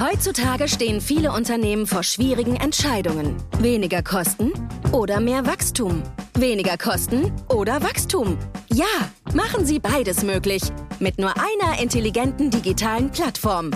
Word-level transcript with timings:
Heutzutage 0.00 0.68
stehen 0.68 1.00
viele 1.00 1.32
Unternehmen 1.32 1.84
vor 1.84 2.04
schwierigen 2.04 2.54
Entscheidungen. 2.54 3.34
Weniger 3.58 4.00
Kosten 4.00 4.52
oder 4.92 5.18
mehr 5.18 5.44
Wachstum? 5.44 6.04
Weniger 6.34 6.78
Kosten 6.78 7.32
oder 7.52 7.82
Wachstum? 7.82 8.38
Ja, 8.72 8.86
machen 9.34 9.66
Sie 9.66 9.80
beides 9.80 10.22
möglich. 10.22 10.62
Mit 11.00 11.18
nur 11.18 11.30
einer 11.30 11.82
intelligenten 11.82 12.48
digitalen 12.48 13.10
Plattform. 13.10 13.72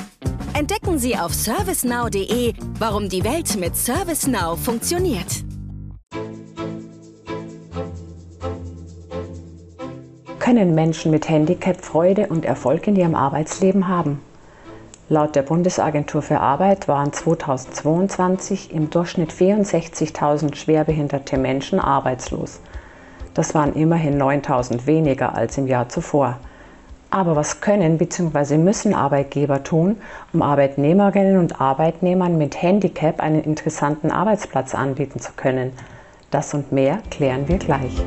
Entdecken 0.54 1.00
Sie 1.00 1.16
auf 1.16 1.34
servicenow.de, 1.34 2.52
warum 2.78 3.08
die 3.08 3.24
Welt 3.24 3.56
mit 3.58 3.74
ServiceNow 3.74 4.56
funktioniert. 4.56 5.42
Können 10.38 10.76
Menschen 10.76 11.10
mit 11.10 11.28
Handicap 11.28 11.84
Freude 11.84 12.28
und 12.28 12.44
Erfolg 12.44 12.86
in 12.86 12.94
ihrem 12.94 13.16
Arbeitsleben 13.16 13.88
haben? 13.88 14.20
Laut 15.12 15.36
der 15.36 15.42
Bundesagentur 15.42 16.22
für 16.22 16.40
Arbeit 16.40 16.88
waren 16.88 17.12
2022 17.12 18.72
im 18.72 18.88
Durchschnitt 18.88 19.30
64.000 19.30 20.54
schwerbehinderte 20.54 21.36
Menschen 21.36 21.78
arbeitslos. 21.78 22.60
Das 23.34 23.54
waren 23.54 23.74
immerhin 23.74 24.18
9.000 24.18 24.86
weniger 24.86 25.34
als 25.34 25.58
im 25.58 25.66
Jahr 25.66 25.90
zuvor. 25.90 26.38
Aber 27.10 27.36
was 27.36 27.60
können 27.60 27.98
bzw. 27.98 28.56
müssen 28.56 28.94
Arbeitgeber 28.94 29.62
tun, 29.62 29.98
um 30.32 30.40
Arbeitnehmerinnen 30.40 31.36
und 31.36 31.60
Arbeitnehmern 31.60 32.38
mit 32.38 32.62
Handicap 32.62 33.20
einen 33.20 33.44
interessanten 33.44 34.10
Arbeitsplatz 34.10 34.74
anbieten 34.74 35.20
zu 35.20 35.32
können? 35.36 35.72
Das 36.30 36.54
und 36.54 36.72
mehr 36.72 37.00
klären 37.10 37.48
wir 37.48 37.58
gleich. 37.58 38.02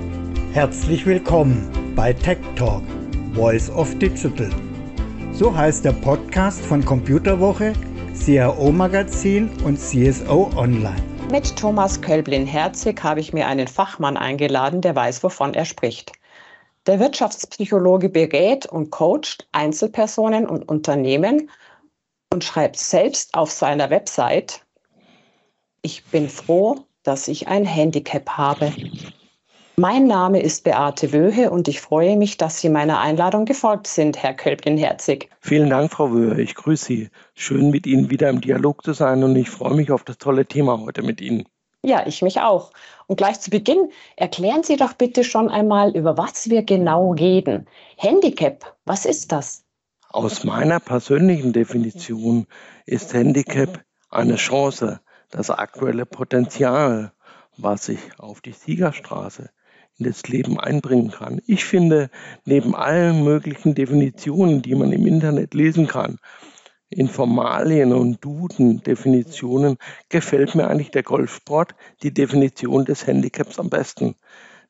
Herzlich 0.54 1.06
willkommen 1.06 1.72
bei 1.96 2.14
Tech 2.14 2.40
Talk, 2.56 2.82
Voice 3.36 3.70
of 3.70 3.94
Digital. 4.00 4.50
So 5.38 5.54
heißt 5.54 5.84
der 5.84 5.92
Podcast 5.92 6.15
von 6.36 6.84
Computerwoche, 6.84 7.72
CRO 8.14 8.70
Magazin 8.70 9.50
und 9.64 9.80
CSO 9.80 10.52
Online. 10.58 11.02
Mit 11.32 11.56
Thomas 11.56 12.02
Kölblin-Herzig 12.02 13.02
habe 13.02 13.22
ich 13.22 13.32
mir 13.32 13.48
einen 13.48 13.70
Fachmann 13.70 14.18
eingeladen, 14.18 14.82
der 14.82 14.98
weiß, 14.98 15.24
wovon 15.24 15.54
er 15.54 15.64
spricht. 15.64 16.12
Der 16.88 17.00
Wirtschaftspsychologe 17.00 18.10
berät 18.10 18.66
und 18.66 18.92
coacht 18.92 19.48
Einzelpersonen 19.54 20.46
und 20.46 20.68
Unternehmen 20.68 21.50
und 22.34 22.44
schreibt 22.44 22.76
selbst 22.80 23.34
auf 23.34 23.50
seiner 23.50 23.90
Website, 23.90 24.66
ich 25.84 26.04
bin 26.04 26.28
froh, 26.28 26.86
dass 27.04 27.30
ich 27.30 27.48
ein 27.48 27.64
Handicap 27.64 28.32
habe. 28.32 28.74
Mein 29.78 30.08
Name 30.08 30.42
ist 30.42 30.64
Beate 30.64 31.12
Wöhe 31.12 31.52
und 31.52 31.68
ich 31.68 31.82
freue 31.82 32.16
mich, 32.16 32.38
dass 32.38 32.62
Sie 32.62 32.70
meiner 32.70 33.02
Einladung 33.02 33.44
gefolgt 33.44 33.88
sind, 33.88 34.24
Herr 34.24 34.34
Kölblin-Herzig. 34.34 35.30
Vielen 35.42 35.70
Dank, 35.70 35.92
Frau 35.92 36.14
Wöhe. 36.14 36.40
Ich 36.40 36.56
grüße 36.56 36.86
Sie. 36.86 37.10
Schön, 37.34 37.72
mit 37.72 37.86
Ihnen 37.86 38.10
wieder 38.10 38.30
im 38.30 38.40
Dialog 38.40 38.86
zu 38.86 38.94
sein 38.94 39.22
und 39.26 39.36
ich 39.36 39.50
freue 39.50 39.74
mich 39.74 39.92
auf 39.92 40.06
das 40.06 40.18
tolle 40.18 40.46
Thema 40.46 40.80
heute 40.80 41.02
mit 41.02 41.20
Ihnen. 41.20 41.44
Ja, 41.84 42.08
ich 42.08 42.22
mich 42.22 42.40
auch. 42.40 42.72
Und 43.08 43.18
gleich 43.18 43.42
zu 43.42 43.50
Beginn 43.50 43.90
erklären 44.16 44.64
Sie 44.64 44.78
doch 44.78 44.94
bitte 44.94 45.26
schon 45.26 45.50
einmal, 45.50 45.94
über 45.94 46.18
was 46.18 46.50
wir 46.50 46.64
genau 46.64 47.12
reden. 47.12 47.68
Handicap, 47.98 48.78
was 48.86 49.04
ist 49.06 49.34
das? 49.34 49.66
Aus 50.08 50.46
meiner 50.46 50.80
persönlichen 50.80 51.52
Definition 51.52 52.48
ist 52.86 53.14
Handicap 53.14 53.84
eine 54.10 54.38
Chance, 54.38 55.02
das 55.32 55.50
aktuelle 55.50 56.06
Potenzial, 56.06 57.12
was 57.58 57.88
sich 57.88 58.00
auf 58.20 58.40
die 58.40 58.54
Siegerstraße 58.54 59.50
in 59.98 60.06
das 60.06 60.24
Leben 60.28 60.60
einbringen 60.60 61.12
kann. 61.12 61.42
Ich 61.48 61.66
finde, 61.66 62.10
neben 62.44 62.76
allen 62.76 63.24
möglichen 63.24 63.76
Definitionen, 63.76 64.62
die 64.62 64.76
man 64.76 64.92
im 64.92 65.08
Internet 65.08 65.54
lesen 65.54 65.88
kann, 65.88 66.18
in 66.90 67.08
Formalien 67.08 67.94
und 67.94 68.24
Duden-Definitionen, 68.24 69.78
gefällt 70.10 70.56
mir 70.56 70.68
eigentlich 70.68 70.92
der 70.92 71.04
Golfsport, 71.04 71.76
die 72.04 72.14
Definition 72.14 72.86
des 72.86 73.08
Handicaps 73.08 73.60
am 73.60 73.70
besten. 73.70 74.16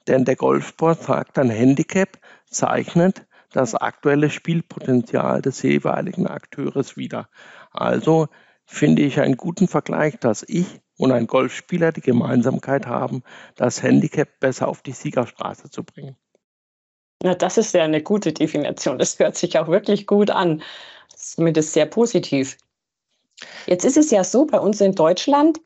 Denn 0.08 0.26
der 0.26 0.36
Golfsport 0.36 1.04
sagt, 1.04 1.38
ein 1.40 1.50
Handicap 1.50 2.10
zeichnet 2.50 3.26
das 3.52 3.74
aktuelle 3.74 4.30
Spielpotenzial 4.30 5.42
des 5.42 5.62
jeweiligen 5.62 6.28
Akteurs 6.28 6.98
wieder. 6.98 7.30
Also 7.72 8.28
finde 8.66 9.04
ich 9.04 9.20
einen 9.20 9.38
guten 9.38 9.68
Vergleich, 9.68 10.18
dass 10.20 10.44
ich 10.48 10.82
und 10.98 11.12
ein 11.12 11.28
Golfspieler 11.28 11.92
die 11.92 12.02
Gemeinsamkeit 12.02 12.86
haben, 12.86 13.24
das 13.56 13.84
Handicap 13.84 14.40
besser 14.40 14.68
auf 14.68 14.82
die 14.82 14.94
Siegerstraße 14.94 15.70
zu 15.70 15.84
bringen. 15.84 16.16
Na, 17.24 17.34
das 17.36 17.58
ist 17.58 17.74
ja 17.74 17.84
eine 17.84 18.02
gute 18.02 18.34
Definition. 18.34 19.00
Das 19.00 19.18
hört 19.20 19.36
sich 19.36 19.58
auch 19.58 19.68
wirklich 19.68 20.06
gut 20.08 20.30
an. 20.30 20.62
Zumindest 21.16 21.74
sehr 21.74 21.86
positiv. 21.86 22.58
Jetzt 23.66 23.86
ist 23.86 23.98
es 23.98 24.12
ja 24.12 24.24
so, 24.24 24.46
bei 24.46 24.60
uns 24.60 24.82
in 24.82 24.94
Deutschland, 24.96 25.60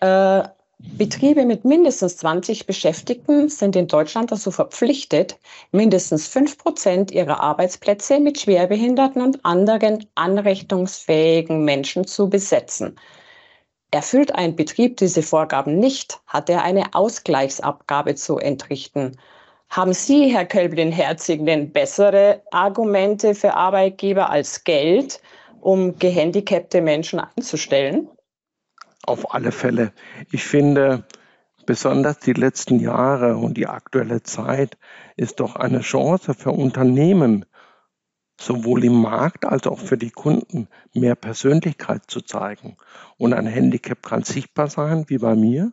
äh, 0.00 0.42
Betriebe 0.78 1.46
mit 1.46 1.64
mindestens 1.64 2.18
20 2.18 2.66
Beschäftigten 2.66 3.48
sind 3.48 3.74
in 3.74 3.86
Deutschland 3.86 4.32
dazu 4.32 4.50
verpflichtet, 4.50 5.38
mindestens 5.72 6.28
5 6.28 6.58
Prozent 6.58 7.10
ihrer 7.10 7.40
Arbeitsplätze 7.40 8.20
mit 8.20 8.40
schwerbehinderten 8.40 9.22
und 9.22 9.44
anderen 9.44 10.06
anrechnungsfähigen 10.14 11.64
Menschen 11.64 12.06
zu 12.06 12.28
besetzen. 12.28 12.96
Erfüllt 13.94 14.34
ein 14.34 14.56
Betrieb 14.56 14.96
diese 14.96 15.22
Vorgaben 15.22 15.78
nicht, 15.78 16.20
hat 16.26 16.50
er 16.50 16.64
eine 16.64 16.94
Ausgleichsabgabe 16.94 18.16
zu 18.16 18.38
entrichten. 18.38 19.16
Haben 19.70 19.92
Sie, 19.92 20.34
Herr 20.34 20.46
Kölblin-Herzig, 20.46 21.44
denn 21.44 21.70
bessere 21.70 22.42
Argumente 22.50 23.36
für 23.36 23.54
Arbeitgeber 23.54 24.30
als 24.30 24.64
Geld, 24.64 25.20
um 25.60 25.96
gehandicapte 25.96 26.80
Menschen 26.80 27.20
anzustellen? 27.20 28.08
Auf 29.06 29.32
alle 29.32 29.52
Fälle. 29.52 29.92
Ich 30.32 30.42
finde, 30.42 31.04
besonders 31.64 32.18
die 32.18 32.32
letzten 32.32 32.80
Jahre 32.80 33.36
und 33.36 33.56
die 33.56 33.68
aktuelle 33.68 34.24
Zeit 34.24 34.76
ist 35.14 35.38
doch 35.38 35.54
eine 35.54 35.82
Chance 35.82 36.34
für 36.34 36.50
Unternehmen, 36.50 37.46
sowohl 38.40 38.84
im 38.84 39.00
Markt 39.00 39.44
als 39.44 39.66
auch 39.66 39.78
für 39.78 39.96
die 39.96 40.10
Kunden 40.10 40.68
mehr 40.92 41.14
Persönlichkeit 41.14 42.02
zu 42.08 42.20
zeigen. 42.20 42.76
Und 43.16 43.32
ein 43.32 43.46
Handicap 43.46 44.02
kann 44.02 44.22
sichtbar 44.22 44.68
sein, 44.68 45.04
wie 45.08 45.18
bei 45.18 45.34
mir, 45.34 45.72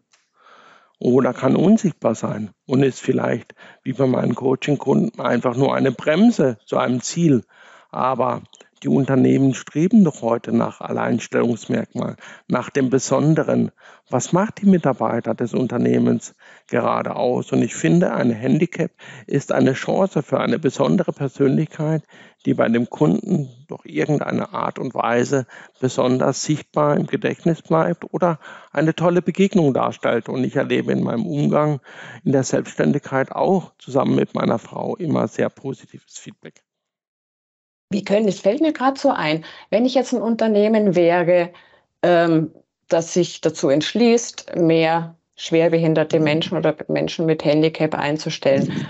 oder 1.02 1.34
kann 1.34 1.56
unsichtbar 1.56 2.14
sein 2.14 2.52
und 2.68 2.84
ist 2.84 3.02
vielleicht, 3.02 3.56
wie 3.82 3.94
bei 3.94 4.06
meinen 4.06 4.36
Coaching-Kunden, 4.36 5.20
einfach 5.20 5.56
nur 5.56 5.74
eine 5.74 5.92
Bremse 5.92 6.60
zu 6.66 6.78
einem 6.78 7.02
Ziel. 7.02 7.44
Aber 7.90 8.44
die 8.84 8.88
Unternehmen 8.88 9.54
streben 9.54 10.04
doch 10.04 10.24
heute 10.24 10.52
nach 10.52 10.82
Alleinstellungsmerkmal, 10.82 12.16
nach 12.48 12.72
dem 12.72 12.90
Besonderen. 12.90 13.72
Was 14.10 14.34
macht 14.34 14.62
die 14.62 14.66
Mitarbeiter 14.66 15.36
des 15.36 15.54
Unternehmens 15.54 16.34
gerade 16.68 17.16
aus? 17.16 17.52
Und 17.52 17.62
ich 17.62 17.76
finde, 17.76 18.12
ein 18.14 18.32
Handicap 18.32 18.92
ist 19.28 19.52
eine 19.52 19.74
Chance 19.74 20.24
für 20.24 20.40
eine 20.40 20.58
besondere 20.58 21.14
Persönlichkeit, 21.14 22.04
die 22.46 22.56
bei 22.56 22.68
dem 22.70 22.90
Kunden 22.90 23.50
durch 23.68 23.86
irgendeine 23.86 24.52
Art 24.52 24.80
und 24.80 24.96
Weise 24.96 25.46
besonders 25.80 26.42
sichtbar 26.42 26.98
im 26.98 27.06
Gedächtnis 27.06 27.62
bleibt 27.62 28.12
oder 28.12 28.40
eine 28.72 28.96
tolle 28.96 29.22
Begegnung 29.22 29.76
darstellt. 29.76 30.28
Und 30.28 30.44
ich 30.44 30.56
erlebe 30.56 30.92
in 30.92 31.04
meinem 31.04 31.28
Umgang 31.28 31.82
in 32.24 32.32
der 32.32 32.44
Selbstständigkeit 32.44 33.32
auch 33.32 33.74
zusammen 33.78 34.16
mit 34.16 34.34
meiner 34.34 34.58
Frau 34.58 34.96
immer 34.96 35.28
sehr 35.28 35.50
positives 35.50 36.18
Feedback. 36.18 36.64
Wie 37.92 38.04
können, 38.04 38.28
es 38.28 38.40
fällt 38.40 38.62
mir 38.62 38.72
gerade 38.72 39.00
so 39.00 39.10
ein, 39.10 39.44
wenn 39.70 39.86
ich 39.86 39.94
jetzt 39.94 40.14
ein 40.14 40.22
Unternehmen 40.22 40.96
wäre, 40.96 41.50
ähm, 42.02 42.52
das 42.88 43.14
sich 43.14 43.42
dazu 43.42 43.70
entschließt, 43.70 44.56
mehr 44.56 45.16
schwerbehinderte 45.36 46.20
Menschen 46.20 46.58
oder 46.58 46.76
Menschen 46.88 47.26
mit 47.26 47.44
Handicap 47.44 47.94
einzustellen. 47.96 48.88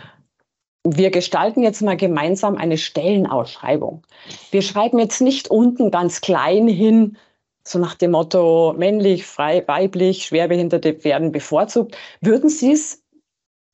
Wir 0.83 1.11
gestalten 1.11 1.63
jetzt 1.63 1.81
mal 1.81 1.97
gemeinsam 1.97 2.57
eine 2.57 2.77
Stellenausschreibung. 2.77 4.03
Wir 4.51 4.61
schreiben 4.61 4.99
jetzt 4.99 5.21
nicht 5.21 5.49
unten 5.49 5.91
ganz 5.91 6.21
klein 6.21 6.67
hin, 6.67 7.17
so 7.63 7.79
nach 7.79 7.95
dem 7.95 8.11
Motto 8.11 8.73
männlich, 8.77 9.25
frei, 9.25 9.63
weiblich, 9.67 10.25
Schwerbehinderte 10.25 11.03
werden 11.03 11.31
bevorzugt. 11.31 11.95
Würden 12.19 12.49
Sie 12.49 12.71
es 12.71 13.03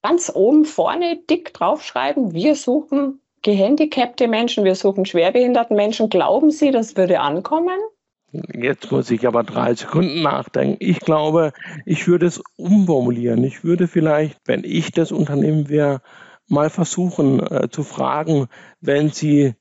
ganz 0.04 0.32
oben 0.34 0.66
vorne 0.66 1.18
dick 1.30 1.54
draufschreiben? 1.54 2.34
Wir 2.34 2.56
suchen 2.56 3.22
gehandicapte 3.42 4.28
Menschen, 4.28 4.64
wir 4.64 4.76
suchen 4.76 5.06
schwerbehinderten 5.06 5.76
Menschen. 5.76 6.10
Glauben 6.10 6.52
Sie, 6.52 6.72
das 6.72 6.96
würde 6.96 7.20
ankommen? 7.20 7.80
Jetzt 8.32 8.92
muss 8.92 9.10
ich 9.10 9.26
aber 9.26 9.44
drei 9.44 9.74
Sekunden 9.74 10.22
nachdenken. 10.22 10.78
Ich 10.80 11.00
glaube, 11.00 11.54
ich 11.86 12.08
würde 12.08 12.26
es 12.26 12.42
umformulieren. 12.58 13.44
Ich 13.44 13.64
würde 13.64 13.88
vielleicht, 13.88 14.38
wenn 14.46 14.64
ich 14.64 14.92
das 14.92 15.12
Unternehmen 15.12 15.70
wäre, 15.70 16.02
mal 16.48 16.70
versuchen 16.70 17.40
äh, 17.40 17.70
zu 17.70 17.84
fragen, 17.84 18.48
wenn 18.82 19.10
Sie 19.10 19.54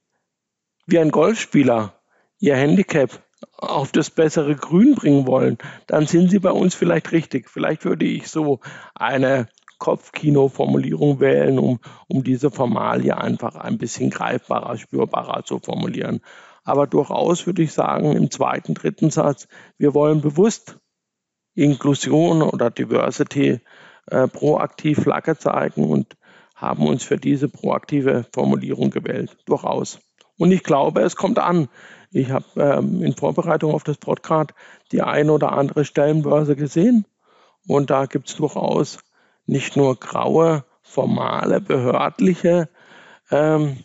wie 0.86 0.98
ein 0.98 1.10
Golfspieler 1.10 1.94
Ihr 2.38 2.56
Handicap 2.56 3.22
auf 3.56 3.92
das 3.92 4.10
bessere 4.10 4.54
Grün 4.56 4.94
bringen 4.94 5.26
wollen, 5.26 5.58
dann 5.86 6.06
sind 6.06 6.30
Sie 6.30 6.38
bei 6.38 6.50
uns 6.50 6.74
vielleicht 6.74 7.12
richtig. 7.12 7.48
Vielleicht 7.48 7.84
würde 7.84 8.04
ich 8.04 8.28
so 8.28 8.60
eine 8.94 9.48
Kopfkino-Formulierung 9.78 11.20
wählen, 11.20 11.58
um, 11.58 11.80
um 12.08 12.24
diese 12.24 12.50
Formalie 12.50 13.16
einfach 13.16 13.56
ein 13.56 13.78
bisschen 13.78 14.10
greifbarer, 14.10 14.76
spürbarer 14.76 15.44
zu 15.44 15.58
formulieren. 15.58 16.20
Aber 16.64 16.86
durchaus 16.86 17.46
würde 17.46 17.62
ich 17.62 17.72
sagen, 17.72 18.12
im 18.12 18.30
zweiten, 18.30 18.74
dritten 18.74 19.10
Satz, 19.10 19.46
wir 19.78 19.94
wollen 19.94 20.20
bewusst 20.20 20.78
Inklusion 21.54 22.42
oder 22.42 22.70
Diversity 22.70 23.60
äh, 24.06 24.28
proaktiv 24.28 24.98
Flagge 24.98 25.38
zeigen 25.38 25.88
und 25.88 26.16
haben 26.54 26.86
uns 26.86 27.04
für 27.04 27.18
diese 27.18 27.48
proaktive 27.48 28.26
Formulierung 28.32 28.90
gewählt. 28.90 29.36
Durchaus. 29.46 30.00
Und 30.38 30.52
ich 30.52 30.62
glaube, 30.62 31.02
es 31.02 31.16
kommt 31.16 31.38
an. 31.38 31.68
Ich 32.10 32.30
habe 32.30 32.46
ähm, 32.56 33.02
in 33.02 33.14
Vorbereitung 33.14 33.72
auf 33.72 33.84
das 33.84 33.98
Podcast 33.98 34.52
die 34.92 35.02
ein 35.02 35.30
oder 35.30 35.52
andere 35.52 35.84
Stellenbörse 35.84 36.56
gesehen. 36.56 37.06
Und 37.66 37.90
da 37.90 38.06
gibt 38.06 38.28
es 38.28 38.36
durchaus 38.36 38.98
nicht 39.46 39.76
nur 39.76 39.98
graue, 39.98 40.64
formale, 40.82 41.60
behördliche 41.60 42.68
ähm, 43.30 43.78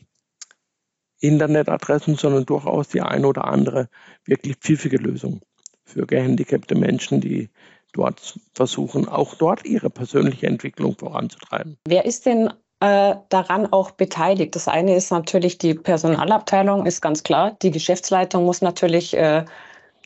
Internetadressen, 1.20 2.16
sondern 2.16 2.46
durchaus 2.46 2.90
die 2.90 3.02
eine 3.02 3.28
oder 3.28 3.46
andere 3.46 3.90
wirklich 4.26 4.58
pfiffige 4.58 4.98
Lösung 4.98 5.42
für 5.84 6.06
gehandicapte 6.06 6.76
Menschen, 6.76 7.22
die 7.22 7.50
dort 7.94 8.40
versuchen, 8.54 9.08
auch 9.08 9.36
dort 9.36 9.66
ihre 9.66 9.90
persönliche 9.90 10.48
Entwicklung 10.48 10.98
voranzutreiben. 10.98 11.78
Wer 11.88 12.06
ist 12.06 12.26
denn 12.26 12.52
äh, 12.80 13.16
daran 13.30 13.72
auch 13.72 13.92
beteiligt? 13.92 14.56
Das 14.56 14.68
eine 14.68 14.96
ist 14.96 15.12
natürlich 15.12 15.58
die 15.58 15.74
Personalabteilung, 15.74 16.86
ist 16.86 17.02
ganz 17.02 17.24
klar. 17.24 17.58
Die 17.62 17.72
Geschäftsleitung 17.72 18.46
muss 18.46 18.62
natürlich 18.62 19.16
äh, 19.16 19.46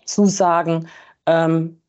zusagen. 0.06 0.88
Ähm, 1.26 1.82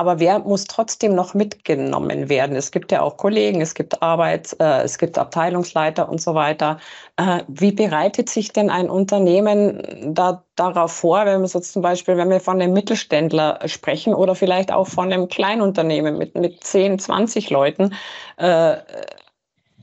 aber 0.00 0.18
wer 0.18 0.38
muss 0.38 0.64
trotzdem 0.64 1.14
noch 1.14 1.34
mitgenommen 1.34 2.30
werden? 2.30 2.56
Es 2.56 2.70
gibt 2.70 2.90
ja 2.90 3.02
auch 3.02 3.18
Kollegen, 3.18 3.60
es 3.60 3.74
gibt 3.74 4.00
Arbeits-, 4.02 4.54
äh, 4.54 4.80
es 4.82 4.96
gibt 4.96 5.18
Abteilungsleiter 5.18 6.08
und 6.08 6.22
so 6.22 6.34
weiter. 6.34 6.78
Äh, 7.18 7.42
wie 7.48 7.70
bereitet 7.70 8.30
sich 8.30 8.50
denn 8.50 8.70
ein 8.70 8.88
Unternehmen 8.88 10.14
da, 10.14 10.42
darauf 10.56 10.92
vor, 10.92 11.26
wenn 11.26 11.42
wir 11.42 11.48
so 11.48 11.60
zum 11.60 11.82
Beispiel, 11.82 12.16
wenn 12.16 12.30
wir 12.30 12.40
von 12.40 12.62
einem 12.62 12.72
Mittelständler 12.72 13.58
sprechen 13.66 14.14
oder 14.14 14.34
vielleicht 14.34 14.72
auch 14.72 14.86
von 14.86 15.12
einem 15.12 15.28
Kleinunternehmen 15.28 16.16
mit, 16.16 16.34
mit 16.34 16.64
10, 16.64 16.98
20 16.98 17.50
Leuten, 17.50 17.92
äh, 18.38 18.76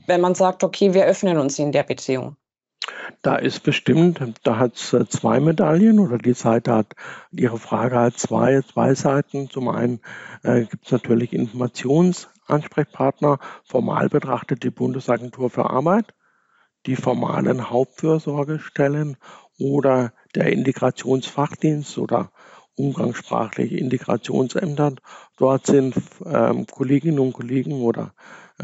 wenn 0.08 0.20
man 0.20 0.34
sagt, 0.34 0.64
okay, 0.64 0.94
wir 0.94 1.04
öffnen 1.04 1.38
uns 1.38 1.60
in 1.60 1.70
der 1.70 1.84
Beziehung? 1.84 2.34
Da 3.22 3.36
ist 3.36 3.62
bestimmt, 3.62 4.20
da 4.42 4.58
hat 4.58 4.76
es 4.76 4.94
zwei 5.10 5.40
Medaillen 5.40 5.98
oder 5.98 6.18
die 6.18 6.34
Seite 6.34 6.74
hat, 6.74 6.94
Ihre 7.32 7.58
Frage 7.58 7.98
hat 7.98 8.18
zwei, 8.18 8.60
zwei 8.62 8.94
Seiten. 8.94 9.48
Zum 9.50 9.68
einen 9.68 10.00
äh, 10.42 10.64
gibt 10.64 10.86
es 10.86 10.92
natürlich 10.92 11.32
Informationsansprechpartner, 11.32 13.38
formal 13.64 14.08
betrachtet 14.08 14.62
die 14.62 14.70
Bundesagentur 14.70 15.50
für 15.50 15.70
Arbeit, 15.70 16.14
die 16.86 16.96
formalen 16.96 17.70
Hauptfürsorgestellen 17.70 19.16
oder 19.58 20.12
der 20.34 20.52
Integrationsfachdienst 20.52 21.98
oder 21.98 22.30
umgangssprachliche 22.76 23.76
Integrationsämter. 23.76 24.94
Dort 25.36 25.66
sind 25.66 25.94
ähm, 26.24 26.66
Kolleginnen 26.66 27.18
und 27.18 27.32
Kollegen 27.32 27.82
oder 27.82 28.14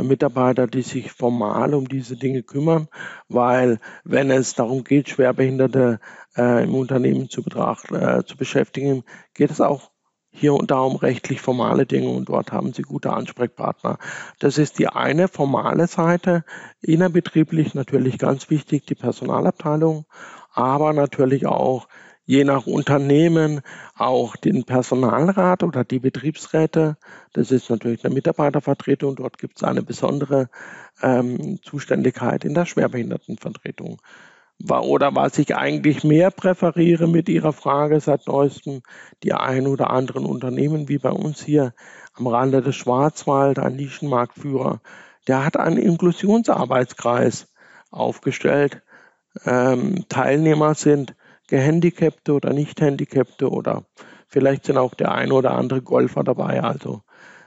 Mitarbeiter, 0.02 0.66
die 0.66 0.82
sich 0.82 1.12
formal 1.12 1.74
um 1.74 1.88
diese 1.88 2.16
Dinge 2.16 2.42
kümmern, 2.42 2.88
weil 3.28 3.78
wenn 4.04 4.30
es 4.30 4.54
darum 4.54 4.84
geht, 4.84 5.08
Schwerbehinderte 5.08 6.00
äh, 6.36 6.64
im 6.64 6.74
Unternehmen 6.74 7.28
zu, 7.28 7.42
betracht, 7.42 7.90
äh, 7.92 8.24
zu 8.24 8.36
beschäftigen, 8.36 9.04
geht 9.34 9.50
es 9.50 9.60
auch 9.60 9.90
hier 10.36 10.54
und 10.54 10.72
da 10.72 10.80
um 10.80 10.96
rechtlich 10.96 11.40
formale 11.40 11.86
Dinge 11.86 12.08
und 12.08 12.28
dort 12.28 12.50
haben 12.50 12.72
Sie 12.72 12.82
gute 12.82 13.12
Ansprechpartner. 13.12 13.98
Das 14.40 14.58
ist 14.58 14.80
die 14.80 14.88
eine 14.88 15.28
formale 15.28 15.86
Seite. 15.86 16.44
Innerbetrieblich 16.80 17.74
natürlich 17.74 18.18
ganz 18.18 18.50
wichtig 18.50 18.84
die 18.84 18.96
Personalabteilung, 18.96 20.06
aber 20.52 20.92
natürlich 20.92 21.46
auch 21.46 21.86
je 22.26 22.44
nach 22.44 22.66
Unternehmen 22.66 23.60
auch 23.96 24.36
den 24.36 24.64
Personalrat 24.64 25.62
oder 25.62 25.84
die 25.84 25.98
Betriebsräte. 25.98 26.96
Das 27.32 27.50
ist 27.50 27.70
natürlich 27.70 28.04
eine 28.04 28.14
Mitarbeitervertretung. 28.14 29.16
Dort 29.16 29.38
gibt 29.38 29.58
es 29.58 29.64
eine 29.64 29.82
besondere 29.82 30.48
ähm, 31.02 31.60
Zuständigkeit 31.62 32.44
in 32.44 32.54
der 32.54 32.66
Schwerbehindertenvertretung. 32.66 34.00
Oder 34.68 35.14
was 35.14 35.36
ich 35.38 35.56
eigentlich 35.56 36.04
mehr 36.04 36.30
präferiere 36.30 37.08
mit 37.08 37.28
Ihrer 37.28 37.52
Frage 37.52 38.00
seit 38.00 38.26
neuestem, 38.26 38.82
die 39.22 39.34
ein 39.34 39.66
oder 39.66 39.90
anderen 39.90 40.24
Unternehmen 40.24 40.88
wie 40.88 40.98
bei 40.98 41.10
uns 41.10 41.42
hier 41.42 41.74
am 42.14 42.28
Rande 42.28 42.62
des 42.62 42.76
Schwarzwald, 42.76 43.58
ein 43.58 43.76
Nischenmarktführer, 43.76 44.80
der 45.26 45.44
hat 45.44 45.56
einen 45.56 45.76
Inklusionsarbeitskreis 45.76 47.52
aufgestellt. 47.90 48.82
Ähm, 49.44 50.06
Teilnehmer 50.08 50.74
sind 50.74 51.16
Gehandicapte 51.48 52.32
oder 52.32 52.52
Nicht-Handicapte 52.52 53.50
oder 53.50 53.84
vielleicht 54.28 54.66
sind 54.66 54.78
auch 54.78 54.94
der 54.94 55.12
ein 55.12 55.32
oder 55.32 55.52
andere 55.52 55.82
Golfer 55.82 56.24
dabei. 56.24 56.62
Also 56.62 57.02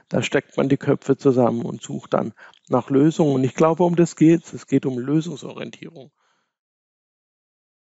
da 0.08 0.22
steckt 0.22 0.56
man 0.56 0.68
die 0.68 0.76
Köpfe 0.76 1.16
zusammen 1.16 1.62
und 1.62 1.82
sucht 1.82 2.14
dann 2.14 2.32
nach 2.68 2.90
Lösungen. 2.90 3.34
Und 3.34 3.44
ich 3.44 3.54
glaube, 3.54 3.84
um 3.84 3.96
das 3.96 4.16
geht 4.16 4.44
es. 4.44 4.52
Es 4.54 4.66
geht 4.66 4.86
um 4.86 4.98
Lösungsorientierung. 4.98 6.10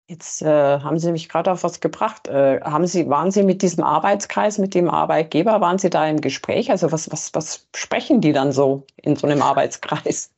Jetzt 0.09 0.43
äh, 0.43 0.81
haben 0.81 0.99
Sie 0.99 1.11
mich 1.11 1.29
gerade 1.29 1.51
auf 1.51 1.65
was 1.65 1.81
gebracht. 1.81 2.29
Äh, 2.29 2.61
haben 2.61 2.87
Sie, 2.87 3.09
waren 3.09 3.31
Sie 3.31 3.43
mit 3.43 3.63
diesem 3.63 3.83
Arbeitskreis, 3.83 4.59
mit 4.59 4.75
dem 4.75 4.91
Arbeitgeber, 4.91 5.61
waren 5.61 5.79
Sie 5.79 5.91
da 5.91 6.07
im 6.07 6.21
Gespräch? 6.21 6.71
Also 6.71 6.93
was, 6.93 7.11
was, 7.11 7.35
was 7.35 7.69
sprechen 7.75 8.21
die 8.21 8.33
dann 8.33 8.53
so 8.53 8.87
in 8.97 9.17
so 9.17 9.27
einem 9.27 9.43
Arbeitskreis? 9.43 10.31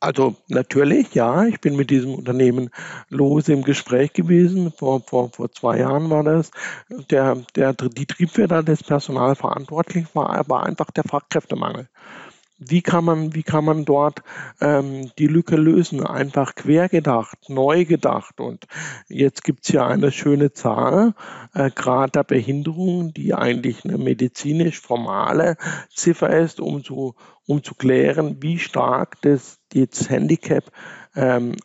Also 0.00 0.34
natürlich, 0.48 1.14
ja, 1.14 1.44
ich 1.44 1.60
bin 1.60 1.76
mit 1.76 1.90
diesem 1.90 2.14
Unternehmen 2.14 2.70
lose 3.08 3.52
im 3.52 3.62
Gespräch 3.62 4.12
gewesen. 4.12 4.72
Vor, 4.72 5.00
vor, 5.06 5.30
vor 5.30 5.52
zwei 5.52 5.78
Jahren 5.78 6.10
war 6.10 6.24
das. 6.24 6.50
Der, 7.10 7.36
der, 7.54 7.72
die 7.72 8.06
Triebfeder 8.06 8.64
des 8.64 8.82
Personalverantwortlichen 8.82 10.08
war, 10.14 10.48
war 10.48 10.64
einfach 10.64 10.90
der 10.90 11.04
Fachkräftemangel 11.04 11.88
wie 12.68 12.82
kann 12.82 13.04
man, 13.04 13.34
wie 13.34 13.42
kann 13.42 13.64
man 13.64 13.84
dort 13.84 14.22
ähm, 14.60 15.10
die 15.18 15.26
Lücke 15.26 15.56
lösen? 15.56 16.04
Einfach 16.04 16.54
quergedacht, 16.54 17.48
neu 17.48 17.84
gedacht. 17.84 18.40
Und 18.40 18.66
jetzt 19.08 19.44
gibt 19.44 19.64
es 19.64 19.72
ja 19.72 19.86
eine 19.86 20.12
schöne 20.12 20.52
Zahl, 20.52 21.14
äh, 21.54 21.70
Grad 21.70 22.14
der 22.14 22.24
Behinderung, 22.24 23.12
die 23.12 23.34
eigentlich 23.34 23.84
eine 23.84 23.98
medizinisch 23.98 24.80
formale 24.80 25.56
Ziffer 25.94 26.30
ist, 26.30 26.60
um 26.60 26.84
zu, 26.84 27.14
um 27.46 27.62
zu 27.62 27.74
klären, 27.74 28.42
wie 28.42 28.58
stark 28.58 29.20
das, 29.22 29.58
das 29.72 30.08
Handicap 30.08 30.64
ähm, 31.14 31.56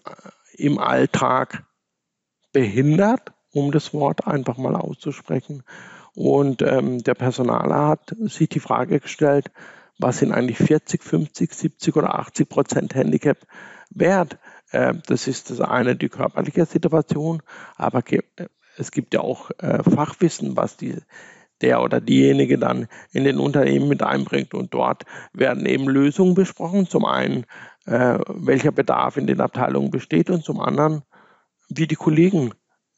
im 0.54 0.80
Alltag 0.80 1.64
behindert, 2.52 3.34
um 3.52 3.72
das 3.72 3.94
Wort 3.94 4.26
einfach 4.28 4.58
mal 4.58 4.76
auszusprechen. 4.76 5.64
Und 6.16 6.64
ähm, 6.64 7.04
der 7.04 7.14
Personaler 7.14 7.90
hat 7.90 8.16
sich 8.20 8.50
die 8.50 8.60
Frage 8.60 9.00
gestellt, 9.00 9.52
was 9.98 10.20
sind 10.20 10.32
eigentlich 10.32 10.58
40, 10.58 11.04
50, 11.04 11.54
70 11.54 11.96
oder 11.96 12.16
80 12.16 12.50
Prozent 12.50 12.96
Handicap 12.96 13.38
wert? 13.90 14.38
Äh, 14.72 14.96
das 15.08 15.28
ist 15.28 15.50
das 15.50 15.62
eine, 15.62 15.96
die 15.96 16.10
körperliche 16.10 16.66
Situation, 16.66 17.42
aber 17.76 18.04
äh, 18.12 18.22
es 18.78 18.92
gibt 18.92 19.14
ja 19.14 19.22
auch 19.22 19.52
äh, 19.60 19.82
Fachwissen, 19.84 20.56
was 20.56 20.78
die, 20.78 20.98
der 21.62 21.82
oder 21.82 22.00
diejenige 22.00 22.60
dann 22.60 22.88
in 23.12 23.24
den 23.24 23.40
Unternehmen 23.40 23.88
mit 23.88 24.04
einbringt. 24.04 24.54
Und 24.54 24.74
dort 24.74 25.04
werden 25.34 25.66
eben 25.66 25.88
Lösungen 25.88 26.36
besprochen. 26.36 26.88
Zum 26.88 27.06
einen, 27.06 27.46
welcher 27.86 28.74
Bedarf 28.74 29.16
in 29.16 29.28
den 29.28 29.40
Abteilungen 29.40 29.90
besteht 29.92 30.30
und 30.30 30.44
zum 30.44 30.60
anderen, 30.60 31.04
wie 31.70 31.88
die 31.88 31.96
Kollegen 31.96 32.52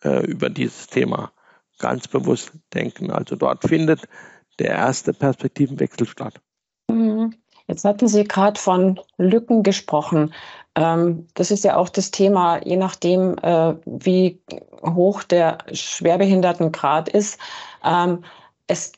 über 0.04 0.50
dieses 0.50 0.88
Thema 0.88 1.32
ganz 1.78 2.08
bewusst 2.08 2.52
denken. 2.74 3.12
Also 3.12 3.36
dort 3.36 3.68
findet 3.68 4.08
der 4.58 4.72
erste 4.72 5.14
Perspektivenwechsel 5.14 6.08
statt. 6.08 6.42
Jetzt 7.70 7.86
hatten 7.86 8.08
Sie 8.08 8.24
gerade 8.24 8.60
von 8.60 9.00
Lücken 9.18 9.62
gesprochen. 9.62 10.34
Ähm, 10.74 11.28
das 11.36 11.52
ist 11.52 11.64
ja 11.64 11.78
auch 11.78 11.90
das 11.90 12.10
Thema, 12.10 12.66
je 12.66 12.78
nachdem, 12.78 13.38
äh, 13.44 13.76
wie 13.86 14.42
hoch 14.84 15.22
der 15.22 15.60
Schwerbehindertengrad 15.72 17.10
ist. 17.10 17.40
Ähm, 17.86 18.24
es 18.66 18.94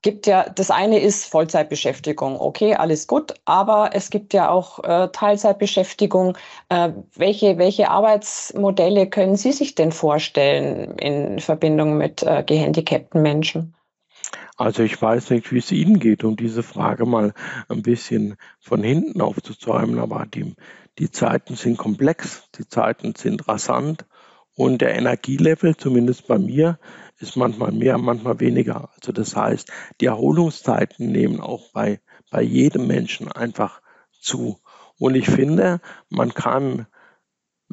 gibt 0.00 0.26
ja, 0.26 0.48
das 0.48 0.70
eine 0.70 1.00
ist 1.00 1.26
Vollzeitbeschäftigung, 1.26 2.40
okay, 2.40 2.74
alles 2.74 3.06
gut, 3.06 3.34
aber 3.44 3.90
es 3.92 4.08
gibt 4.08 4.32
ja 4.32 4.48
auch 4.48 4.82
äh, 4.84 5.08
Teilzeitbeschäftigung. 5.08 6.38
Äh, 6.70 6.92
welche, 7.16 7.58
welche 7.58 7.90
Arbeitsmodelle 7.90 9.06
können 9.06 9.36
Sie 9.36 9.52
sich 9.52 9.74
denn 9.74 9.92
vorstellen 9.92 10.96
in 10.96 11.40
Verbindung 11.40 11.98
mit 11.98 12.24
gehandicapten 12.46 13.20
Menschen? 13.20 13.74
Also 14.56 14.82
ich 14.82 15.00
weiß 15.00 15.30
nicht, 15.30 15.52
wie 15.52 15.58
es 15.58 15.72
Ihnen 15.72 15.98
geht, 15.98 16.24
um 16.24 16.36
diese 16.36 16.62
Frage 16.62 17.06
mal 17.06 17.34
ein 17.68 17.82
bisschen 17.82 18.36
von 18.60 18.82
hinten 18.82 19.20
aufzuzäumen, 19.20 19.98
aber 19.98 20.26
die, 20.26 20.54
die 20.98 21.10
Zeiten 21.10 21.56
sind 21.56 21.76
komplex, 21.76 22.48
die 22.56 22.68
Zeiten 22.68 23.14
sind 23.16 23.48
rasant 23.48 24.06
und 24.54 24.80
der 24.80 24.94
Energielevel, 24.94 25.76
zumindest 25.76 26.28
bei 26.28 26.38
mir, 26.38 26.78
ist 27.18 27.36
manchmal 27.36 27.72
mehr, 27.72 27.98
manchmal 27.98 28.40
weniger. 28.40 28.90
Also 28.96 29.12
das 29.12 29.34
heißt, 29.34 29.70
die 30.00 30.06
Erholungszeiten 30.06 31.10
nehmen 31.10 31.40
auch 31.40 31.72
bei, 31.72 32.00
bei 32.30 32.42
jedem 32.42 32.86
Menschen 32.86 33.30
einfach 33.30 33.80
zu. 34.20 34.58
Und 34.98 35.16
ich 35.16 35.26
finde, 35.26 35.80
man 36.08 36.34
kann 36.34 36.86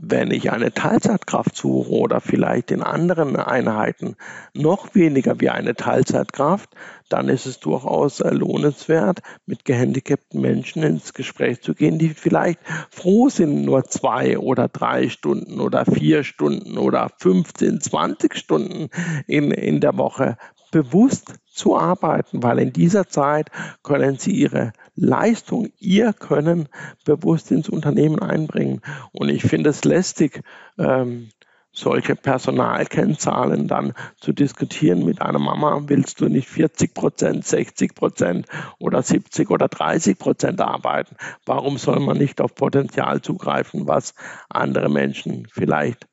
wenn 0.03 0.31
ich 0.31 0.51
eine 0.51 0.74
Teilzeitkraft 0.74 1.55
suche 1.55 1.91
oder 1.91 2.22
vielleicht 2.22 2.72
in 2.72 2.81
anderen 2.81 3.36
Einheiten 3.36 4.15
noch 4.53 4.96
weniger 4.96 5.39
wie 5.39 5.50
eine 5.51 5.75
Teilzeitkraft, 5.75 6.70
dann 7.08 7.29
ist 7.29 7.46
es 7.46 7.60
durchaus 7.60 8.20
lohnenswert, 8.20 9.20
mit 9.46 9.63
gehandicapten 9.63 10.41
Menschen 10.41 10.81
ins 10.81 11.13
Gespräch 11.13 11.62
zu 11.62 11.75
gehen, 11.75 12.00
die 12.00 12.10
vielleicht 12.10 12.60
froh 12.89 13.29
sind, 13.29 13.63
nur 13.63 13.84
zwei 13.84 14.39
oder 14.39 14.67
drei 14.67 15.08
Stunden 15.10 15.60
oder 15.60 15.86
vier 15.86 16.24
Stunden 16.24 16.79
oder 16.79 17.12
15, 17.20 17.79
20 17.79 18.36
Stunden 18.36 18.89
in, 19.27 19.51
in 19.51 19.81
der 19.81 19.98
Woche 19.98 20.38
bewusst 20.71 21.35
zu 21.45 21.77
arbeiten, 21.77 22.41
weil 22.41 22.59
in 22.59 22.73
dieser 22.73 23.07
Zeit 23.07 23.51
können 23.83 24.17
sie 24.17 24.31
ihre 24.31 24.73
Leistung, 24.95 25.69
ihr 25.79 26.13
Können 26.13 26.69
bewusst 27.05 27.51
ins 27.51 27.69
Unternehmen 27.69 28.19
einbringen. 28.19 28.81
Und 29.11 29.29
ich 29.29 29.43
finde 29.43 29.69
es 29.69 29.83
lästig, 29.83 30.41
ähm, 30.77 31.29
solche 31.73 32.15
Personalkennzahlen 32.15 33.67
dann 33.67 33.93
zu 34.19 34.33
diskutieren 34.33 35.05
mit 35.05 35.21
einer 35.21 35.39
Mama, 35.39 35.83
willst 35.87 36.19
du 36.19 36.27
nicht 36.27 36.49
40 36.49 36.93
Prozent, 36.93 37.45
60 37.45 37.95
Prozent 37.95 38.47
oder 38.77 39.01
70 39.01 39.49
oder 39.49 39.69
30 39.69 40.19
Prozent 40.19 40.59
arbeiten? 40.59 41.15
Warum 41.45 41.77
soll 41.77 41.99
man 42.01 42.17
nicht 42.17 42.41
auf 42.41 42.55
Potenzial 42.55 43.21
zugreifen, 43.21 43.87
was 43.87 44.13
andere 44.49 44.89
Menschen 44.89 45.47
vielleicht 45.49 46.07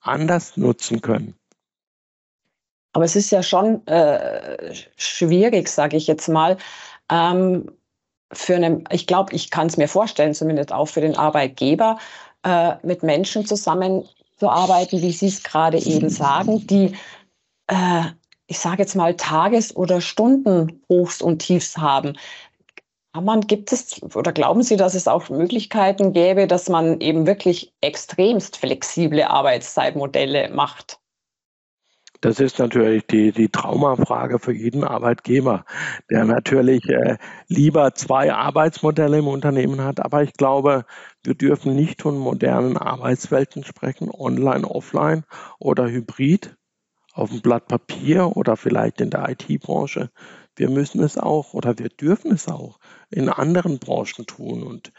anders 0.00 0.56
nutzen 0.56 1.00
können? 1.00 1.34
Aber 2.92 3.04
es 3.04 3.16
ist 3.16 3.30
ja 3.30 3.42
schon 3.42 3.86
äh, 3.86 4.74
schwierig, 4.96 5.68
sage 5.68 5.96
ich 5.96 6.06
jetzt 6.06 6.28
mal, 6.28 6.58
ähm, 7.10 7.70
für 8.32 8.56
einen, 8.56 8.84
ich 8.90 9.06
glaube, 9.06 9.34
ich 9.34 9.50
kann 9.50 9.66
es 9.66 9.76
mir 9.76 9.88
vorstellen, 9.88 10.34
zumindest 10.34 10.72
auch 10.72 10.86
für 10.86 11.00
den 11.00 11.16
Arbeitgeber, 11.16 11.98
äh, 12.44 12.74
mit 12.82 13.02
Menschen 13.02 13.46
zusammenzuarbeiten, 13.46 15.00
wie 15.00 15.12
Sie 15.12 15.28
es 15.28 15.42
gerade 15.42 15.78
eben 15.78 16.08
sagen, 16.08 16.66
die, 16.66 16.96
äh, 17.68 18.02
ich 18.46 18.58
sage 18.58 18.82
jetzt 18.82 18.96
mal, 18.96 19.16
Tages- 19.16 19.76
oder 19.76 20.00
Stundenhochs 20.00 21.22
und 21.22 21.40
Tiefs 21.40 21.76
haben. 21.78 22.16
Man, 23.14 23.42
gibt 23.42 23.72
es 23.72 24.02
oder 24.14 24.32
glauben 24.32 24.62
Sie, 24.62 24.76
dass 24.76 24.94
es 24.94 25.06
auch 25.06 25.28
Möglichkeiten 25.28 26.14
gäbe, 26.14 26.46
dass 26.46 26.70
man 26.70 26.98
eben 27.00 27.26
wirklich 27.26 27.74
extremst 27.82 28.56
flexible 28.56 29.22
Arbeitszeitmodelle 29.24 30.48
macht? 30.48 31.01
Das 32.22 32.38
ist 32.38 32.60
natürlich 32.60 33.04
die, 33.08 33.32
die 33.32 33.48
Traumafrage 33.48 34.38
für 34.38 34.52
jeden 34.52 34.84
Arbeitgeber, 34.84 35.64
der 36.08 36.24
natürlich 36.24 36.88
äh, 36.88 37.18
lieber 37.48 37.94
zwei 37.94 38.32
Arbeitsmodelle 38.32 39.18
im 39.18 39.26
Unternehmen 39.26 39.82
hat. 39.82 39.98
Aber 39.98 40.22
ich 40.22 40.32
glaube, 40.34 40.84
wir 41.24 41.34
dürfen 41.34 41.74
nicht 41.74 42.00
von 42.00 42.16
modernen 42.16 42.76
Arbeitswelten 42.76 43.64
sprechen, 43.64 44.08
online, 44.08 44.64
offline 44.64 45.24
oder 45.58 45.88
hybrid, 45.88 46.56
auf 47.12 47.30
dem 47.30 47.42
Blatt 47.42 47.66
Papier 47.66 48.36
oder 48.36 48.56
vielleicht 48.56 49.00
in 49.00 49.10
der 49.10 49.28
IT-Branche. 49.28 50.10
Wir 50.54 50.70
müssen 50.70 51.02
es 51.02 51.18
auch 51.18 51.54
oder 51.54 51.76
wir 51.80 51.88
dürfen 51.88 52.30
es 52.30 52.46
auch 52.46 52.78
in 53.10 53.30
anderen 53.30 53.80
Branchen 53.80 54.26
tun. 54.26 54.62
Und 54.62 54.92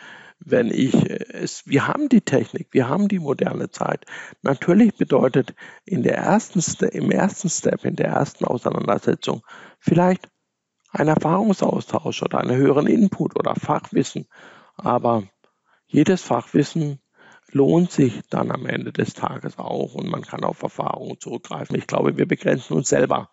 wenn 0.45 0.71
ich 0.71 0.93
äh, 0.93 1.25
es, 1.33 1.65
wir 1.65 1.87
haben 1.87 2.09
die 2.09 2.21
Technik, 2.21 2.67
wir 2.71 2.87
haben 2.89 3.07
die 3.07 3.19
moderne 3.19 3.69
Zeit. 3.69 4.05
Natürlich 4.41 4.95
bedeutet 4.95 5.55
in 5.85 6.03
der 6.03 6.17
ersten, 6.17 6.61
im 6.85 7.11
ersten 7.11 7.49
Step, 7.49 7.85
in 7.85 7.95
der 7.95 8.07
ersten 8.07 8.45
Auseinandersetzung 8.45 9.41
vielleicht 9.79 10.29
ein 10.91 11.07
Erfahrungsaustausch 11.07 12.21
oder 12.23 12.39
einen 12.39 12.55
höheren 12.55 12.87
Input 12.87 13.35
oder 13.37 13.55
Fachwissen. 13.55 14.27
Aber 14.75 15.23
jedes 15.87 16.21
Fachwissen 16.21 16.99
lohnt 17.51 17.91
sich 17.91 18.21
dann 18.29 18.51
am 18.51 18.65
Ende 18.65 18.91
des 18.91 19.13
Tages 19.13 19.57
auch 19.57 19.95
und 19.95 20.09
man 20.09 20.21
kann 20.21 20.43
auf 20.43 20.61
Erfahrungen 20.61 21.19
zurückgreifen. 21.19 21.75
Ich 21.75 21.87
glaube, 21.87 22.17
wir 22.17 22.27
begrenzen 22.27 22.73
uns 22.73 22.89
selber. 22.89 23.29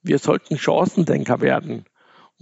Wir 0.00 0.18
sollten 0.18 0.58
Chancendenker 0.58 1.40
werden 1.40 1.84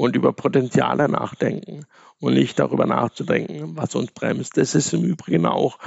und 0.00 0.16
über 0.16 0.33
Potenziale 0.33 1.11
nachdenken 1.11 1.85
und 2.21 2.33
nicht 2.33 2.59
darüber 2.59 2.87
nachzudenken, 2.87 3.76
was 3.76 3.95
uns 3.95 4.12
bremst. 4.12 4.57
Das 4.57 4.75
ist 4.75 4.95
im 4.95 5.04
Übrigen 5.04 5.45
auch 5.45 5.78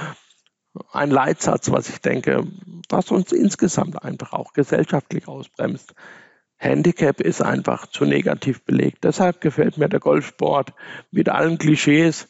ein 0.91 1.09
Leitsatz, 1.09 1.71
was 1.71 1.89
ich 1.89 1.97
denke, 1.97 2.45
was 2.89 3.09
uns 3.09 3.31
insgesamt 3.31 4.03
einfach 4.03 4.33
auch 4.33 4.53
gesellschaftlich 4.53 5.27
ausbremst. 5.27 5.95
Handicap 6.57 7.21
ist 7.21 7.41
einfach 7.41 7.87
zu 7.87 8.05
negativ 8.05 8.63
belegt. 8.63 9.03
Deshalb 9.03 9.41
gefällt 9.41 9.79
mir 9.79 9.89
der 9.89 9.99
Golfsport 9.99 10.73
mit 11.09 11.29
allen 11.29 11.57
Klischees, 11.57 12.29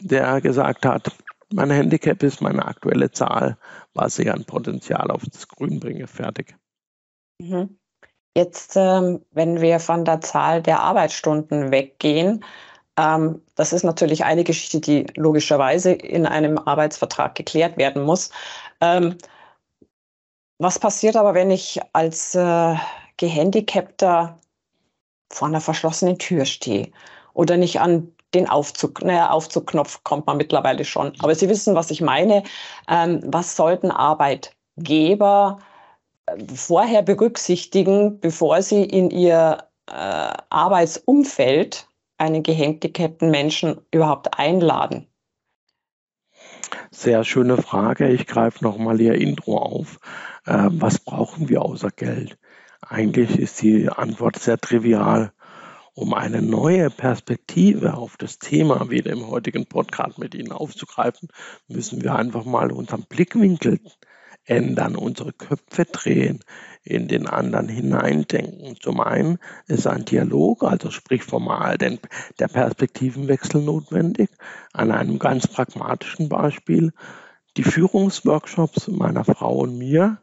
der 0.00 0.40
gesagt 0.40 0.86
hat, 0.86 1.10
mein 1.52 1.70
Handicap 1.70 2.22
ist 2.22 2.40
meine 2.40 2.66
aktuelle 2.66 3.10
Zahl, 3.10 3.58
was 3.94 4.16
ich 4.20 4.30
an 4.30 4.44
Potenzial 4.44 5.10
auf 5.10 5.24
das 5.24 5.48
Grün 5.48 5.80
bringe. 5.80 6.06
Fertig. 6.06 6.54
Mhm. 7.40 7.80
Jetzt, 8.38 8.76
ähm, 8.76 9.20
wenn 9.32 9.60
wir 9.60 9.80
von 9.80 10.04
der 10.04 10.20
Zahl 10.20 10.62
der 10.62 10.78
Arbeitsstunden 10.78 11.72
weggehen, 11.72 12.44
ähm, 12.96 13.42
das 13.56 13.72
ist 13.72 13.82
natürlich 13.82 14.24
eine 14.24 14.44
Geschichte, 14.44 14.78
die 14.78 15.06
logischerweise 15.16 15.90
in 15.90 16.24
einem 16.24 16.56
Arbeitsvertrag 16.56 17.34
geklärt 17.34 17.76
werden 17.76 18.04
muss. 18.04 18.30
Ähm, 18.80 19.18
was 20.58 20.78
passiert 20.78 21.16
aber, 21.16 21.34
wenn 21.34 21.50
ich 21.50 21.80
als 21.94 22.36
äh, 22.36 22.76
Gehandicapter 23.16 24.38
vor 25.32 25.48
einer 25.48 25.60
verschlossenen 25.60 26.18
Tür 26.20 26.44
stehe 26.44 26.92
oder 27.34 27.56
nicht 27.56 27.80
an 27.80 28.12
den 28.34 28.48
Aufzug, 28.48 29.02
naja, 29.02 29.30
Aufzugknopf 29.30 30.04
kommt 30.04 30.28
man 30.28 30.36
mittlerweile 30.36 30.84
schon. 30.84 31.12
Aber 31.18 31.34
Sie 31.34 31.48
wissen, 31.48 31.74
was 31.74 31.90
ich 31.90 32.00
meine. 32.02 32.44
Was 32.86 33.56
sollten 33.56 33.90
Arbeitgeber 33.90 35.58
vorher 36.54 37.02
berücksichtigen, 37.02 38.20
bevor 38.20 38.62
sie 38.62 38.84
in 38.84 39.10
ihr 39.10 39.58
äh, 39.86 39.92
Arbeitsumfeld 40.50 41.88
einen 42.18 42.42
gehandicapten 42.42 43.30
Menschen 43.30 43.80
überhaupt 43.90 44.38
einladen? 44.38 45.06
Sehr 46.90 47.24
schöne 47.24 47.56
Frage. 47.56 48.08
Ich 48.08 48.26
greife 48.26 48.64
nochmal 48.64 49.00
Ihr 49.00 49.14
Intro 49.14 49.58
auf. 49.58 49.98
Äh, 50.46 50.68
was 50.70 50.98
brauchen 50.98 51.48
wir 51.48 51.62
außer 51.62 51.90
Geld? 51.90 52.38
Eigentlich 52.80 53.38
ist 53.38 53.60
die 53.62 53.88
Antwort 53.88 54.38
sehr 54.38 54.58
trivial. 54.58 55.32
Um 55.94 56.14
eine 56.14 56.42
neue 56.42 56.90
Perspektive 56.90 57.94
auf 57.94 58.16
das 58.16 58.38
Thema 58.38 58.88
wieder 58.88 59.10
im 59.10 59.26
heutigen 59.26 59.66
Podcast 59.66 60.18
mit 60.18 60.34
Ihnen 60.34 60.52
aufzugreifen, 60.52 61.28
müssen 61.66 62.02
wir 62.02 62.14
einfach 62.14 62.44
mal 62.44 62.70
unseren 62.70 63.02
Blickwinkel 63.02 63.80
ändern, 64.48 64.96
unsere 64.96 65.32
Köpfe 65.32 65.84
drehen, 65.84 66.40
in 66.82 67.06
den 67.06 67.26
anderen 67.26 67.68
hineindenken. 67.68 68.76
Zum 68.80 69.00
einen 69.00 69.38
ist 69.66 69.86
ein 69.86 70.04
Dialog, 70.04 70.64
also 70.64 70.90
sprich 70.90 71.22
formal 71.22 71.76
denn 71.76 71.98
der 72.38 72.48
Perspektivenwechsel 72.48 73.62
notwendig. 73.62 74.30
An 74.72 74.90
einem 74.90 75.18
ganz 75.18 75.46
pragmatischen 75.46 76.28
Beispiel 76.28 76.92
die 77.56 77.64
Führungsworkshops 77.64 78.88
meiner 78.88 79.24
Frau 79.24 79.58
und 79.58 79.76
mir. 79.76 80.18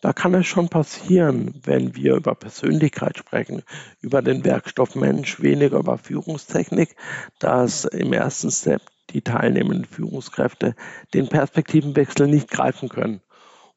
Da 0.00 0.14
kann 0.14 0.32
es 0.32 0.46
schon 0.46 0.70
passieren, 0.70 1.60
wenn 1.62 1.94
wir 1.94 2.14
über 2.14 2.34
Persönlichkeit 2.34 3.18
sprechen, 3.18 3.62
über 4.00 4.22
den 4.22 4.44
Werkstoff 4.46 4.94
Mensch, 4.94 5.42
weniger 5.42 5.78
über 5.78 5.98
Führungstechnik, 5.98 6.96
dass 7.38 7.84
im 7.84 8.14
ersten 8.14 8.50
Step 8.50 8.80
die 9.10 9.20
teilnehmenden 9.20 9.84
Führungskräfte 9.84 10.74
den 11.12 11.28
Perspektivenwechsel 11.28 12.28
nicht 12.28 12.50
greifen 12.50 12.88
können. 12.88 13.20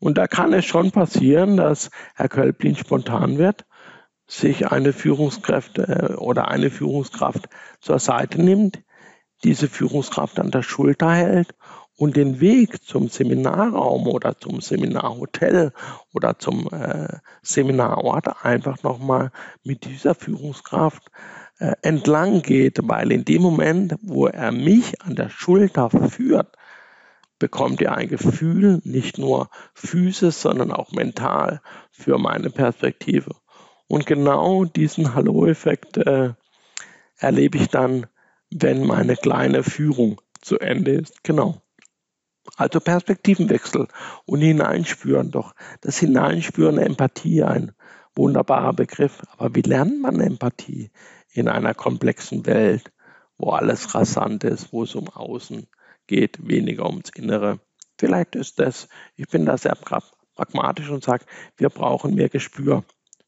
Und 0.03 0.17
da 0.17 0.27
kann 0.27 0.51
es 0.51 0.65
schon 0.65 0.91
passieren, 0.91 1.55
dass 1.55 1.89
Herr 2.13 2.27
Kölplin 2.27 2.75
spontan 2.75 3.37
wird, 3.37 3.65
sich 4.27 4.69
eine 4.69 4.91
Führungskraft 4.91 5.79
äh, 5.79 6.15
oder 6.17 6.49
eine 6.49 6.69
Führungskraft 6.69 7.47
zur 7.79 7.99
Seite 7.99 8.43
nimmt, 8.43 8.83
diese 9.45 9.69
Führungskraft 9.69 10.41
an 10.41 10.51
der 10.51 10.61
Schulter 10.61 11.09
hält 11.09 11.55
und 11.95 12.17
den 12.17 12.41
Weg 12.41 12.83
zum 12.83 13.07
Seminarraum 13.07 14.07
oder 14.07 14.37
zum 14.37 14.59
Seminarhotel 14.59 15.71
oder 16.13 16.37
zum 16.37 16.67
äh, 16.73 17.19
Seminarort 17.41 18.43
einfach 18.43 18.83
nochmal 18.83 19.31
mit 19.63 19.85
dieser 19.85 20.15
Führungskraft 20.15 21.11
äh, 21.59 21.75
entlang 21.81 22.41
geht, 22.41 22.79
weil 22.83 23.09
in 23.13 23.23
dem 23.23 23.41
Moment, 23.41 23.95
wo 24.01 24.27
er 24.27 24.51
mich 24.51 25.01
an 25.01 25.15
der 25.15 25.29
Schulter 25.29 25.89
führt, 25.89 26.57
bekommt 27.43 27.81
ihr 27.81 27.91
ein 27.91 28.07
Gefühl, 28.07 28.79
nicht 28.85 29.17
nur 29.17 29.49
physisch, 29.73 30.35
sondern 30.35 30.71
auch 30.71 30.93
mental 30.93 31.59
für 31.91 32.17
meine 32.17 32.49
Perspektive. 32.49 33.35
Und 33.89 34.05
genau 34.05 34.63
diesen 34.63 35.13
Hallo-Effekt 35.13 35.97
äh, 35.97 36.35
erlebe 37.17 37.57
ich 37.57 37.67
dann, 37.67 38.05
wenn 38.49 38.87
meine 38.87 39.17
kleine 39.17 39.61
Führung 39.61 40.21
zu 40.39 40.57
Ende 40.57 40.91
ist. 40.91 41.21
Genau. 41.25 41.61
Also 42.55 42.79
Perspektivenwechsel 42.79 43.89
und 44.23 44.39
hineinspüren. 44.39 45.31
Doch 45.31 45.53
das 45.81 45.97
Hineinspüren, 45.97 46.77
Empathie, 46.77 47.43
ein 47.43 47.73
wunderbarer 48.15 48.71
Begriff. 48.71 49.21
Aber 49.35 49.53
wie 49.53 49.63
lernt 49.63 50.01
man 50.01 50.21
Empathie 50.21 50.91
in 51.33 51.49
einer 51.49 51.73
komplexen 51.73 52.45
Welt, 52.45 52.93
wo 53.37 53.49
alles 53.49 53.93
rasant 53.95 54.45
ist, 54.45 54.71
wo 54.71 54.83
es 54.83 54.95
um 54.95 55.09
Außen 55.09 55.57
geht, 55.57 55.69
weniger 56.09 56.85
ums 56.85 57.09
Innere. 57.15 57.59
Vielleicht 57.97 58.35
ist 58.35 58.59
das, 58.59 58.87
ich 59.15 59.27
bin 59.27 59.45
da 59.45 59.57
sehr 59.57 59.75
pragmatisch 59.75 60.89
und 60.89 61.03
sage, 61.03 61.25
wir 61.57 61.69
brauchen 61.69 62.15
mehr 62.15 62.29
Gespür 62.29 62.83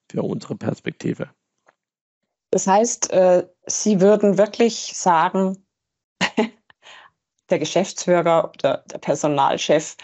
für 0.09 0.23
unsere 0.23 0.55
Perspektive. 0.55 1.29
Das 2.51 2.67
heißt, 2.67 3.11
äh, 3.11 3.47
Sie 3.65 4.01
würden 4.01 4.37
wirklich 4.37 4.93
sagen, 4.95 5.65
der 7.49 7.59
Geschäftsführer 7.59 8.51
oder 8.53 8.83
der 8.89 8.97
Personalchef 8.97 9.97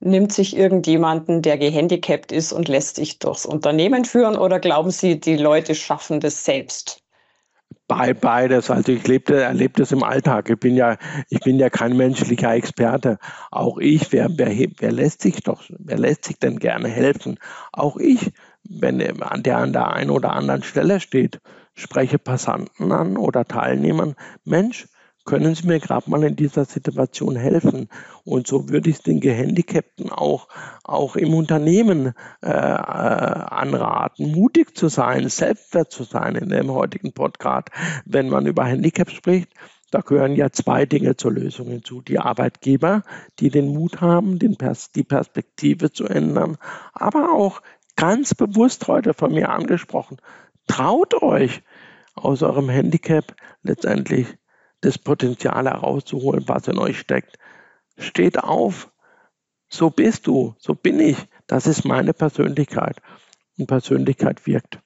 nimmt 0.00 0.32
sich 0.32 0.56
irgendjemanden, 0.56 1.42
der 1.42 1.58
gehandicapt 1.58 2.32
ist 2.32 2.52
und 2.52 2.68
lässt 2.68 2.96
sich 2.96 3.18
durchs 3.18 3.46
Unternehmen 3.46 4.04
führen 4.04 4.36
oder 4.36 4.58
glauben 4.58 4.90
Sie, 4.90 5.20
die 5.20 5.36
Leute 5.36 5.74
schaffen 5.74 6.20
das 6.20 6.44
selbst? 6.44 7.01
Bei 7.98 8.14
beides. 8.14 8.70
Also 8.70 8.92
ich 8.92 9.06
lebte, 9.06 9.42
erlebe 9.42 9.74
das 9.80 9.92
im 9.92 10.02
Alltag. 10.02 10.48
Ich 10.50 10.58
bin 10.58 10.76
ja, 10.76 10.96
ich 11.28 11.40
bin 11.40 11.58
ja 11.58 11.68
kein 11.68 11.96
menschlicher 11.96 12.54
Experte. 12.54 13.18
Auch 13.50 13.78
ich, 13.78 14.12
wer, 14.12 14.28
wer, 14.36 14.50
wer 14.78 14.92
lässt 14.92 15.22
sich 15.22 15.42
doch, 15.42 15.62
wer 15.68 15.98
lässt 15.98 16.24
sich 16.24 16.38
denn 16.38 16.58
gerne 16.58 16.88
helfen? 16.88 17.38
Auch 17.72 17.96
ich, 17.96 18.32
wenn 18.64 18.98
der 18.98 19.14
an 19.30 19.42
der 19.72 19.92
einen 19.92 20.10
oder 20.10 20.32
anderen 20.32 20.62
Stelle 20.62 21.00
steht, 21.00 21.40
spreche 21.74 22.18
Passanten 22.18 22.92
an 22.92 23.16
oder 23.16 23.44
Teilnehmern. 23.44 24.14
Mensch, 24.44 24.86
können 25.24 25.54
Sie 25.54 25.66
mir 25.66 25.78
gerade 25.78 26.10
mal 26.10 26.22
in 26.24 26.36
dieser 26.36 26.64
Situation 26.64 27.36
helfen? 27.36 27.88
Und 28.24 28.46
so 28.46 28.68
würde 28.68 28.90
ich 28.90 28.96
es 28.96 29.02
den 29.02 29.20
Gehandicapten 29.20 30.10
auch, 30.10 30.48
auch 30.84 31.16
im 31.16 31.34
Unternehmen 31.34 32.12
äh, 32.42 32.48
äh, 32.48 32.50
anraten, 32.50 34.32
mutig 34.32 34.76
zu 34.76 34.88
sein, 34.88 35.28
selbstwert 35.28 35.92
zu 35.92 36.04
sein 36.04 36.36
in 36.36 36.48
dem 36.48 36.70
heutigen 36.70 37.12
Podcast. 37.12 37.68
Wenn 38.04 38.28
man 38.28 38.46
über 38.46 38.64
Handicap 38.64 39.10
spricht, 39.10 39.48
da 39.92 40.00
gehören 40.00 40.34
ja 40.34 40.50
zwei 40.50 40.86
Dinge 40.86 41.16
zur 41.16 41.32
Lösung 41.32 41.68
hinzu. 41.68 42.00
Die 42.00 42.18
Arbeitgeber, 42.18 43.02
die 43.38 43.50
den 43.50 43.68
Mut 43.68 44.00
haben, 44.00 44.38
den 44.38 44.56
Pers 44.56 44.90
die 44.90 45.04
Perspektive 45.04 45.92
zu 45.92 46.06
ändern, 46.06 46.56
aber 46.94 47.32
auch 47.32 47.60
ganz 47.94 48.34
bewusst 48.34 48.88
heute 48.88 49.12
von 49.12 49.34
mir 49.34 49.50
angesprochen, 49.50 50.16
traut 50.66 51.22
euch 51.22 51.62
aus 52.14 52.42
eurem 52.42 52.68
Handicap 52.68 53.34
letztendlich 53.62 54.26
das 54.82 54.98
Potenzial 54.98 55.64
herauszuholen, 55.66 56.44
was 56.46 56.68
in 56.68 56.78
euch 56.78 56.98
steckt. 56.98 57.38
Steht 57.96 58.38
auf. 58.38 58.90
So 59.68 59.88
bist 59.88 60.26
du, 60.26 60.54
so 60.58 60.74
bin 60.74 61.00
ich. 61.00 61.16
Das 61.46 61.66
ist 61.66 61.84
meine 61.84 62.12
Persönlichkeit. 62.12 62.96
Und 63.58 63.66
Persönlichkeit 63.66 64.46
wirkt. 64.46 64.78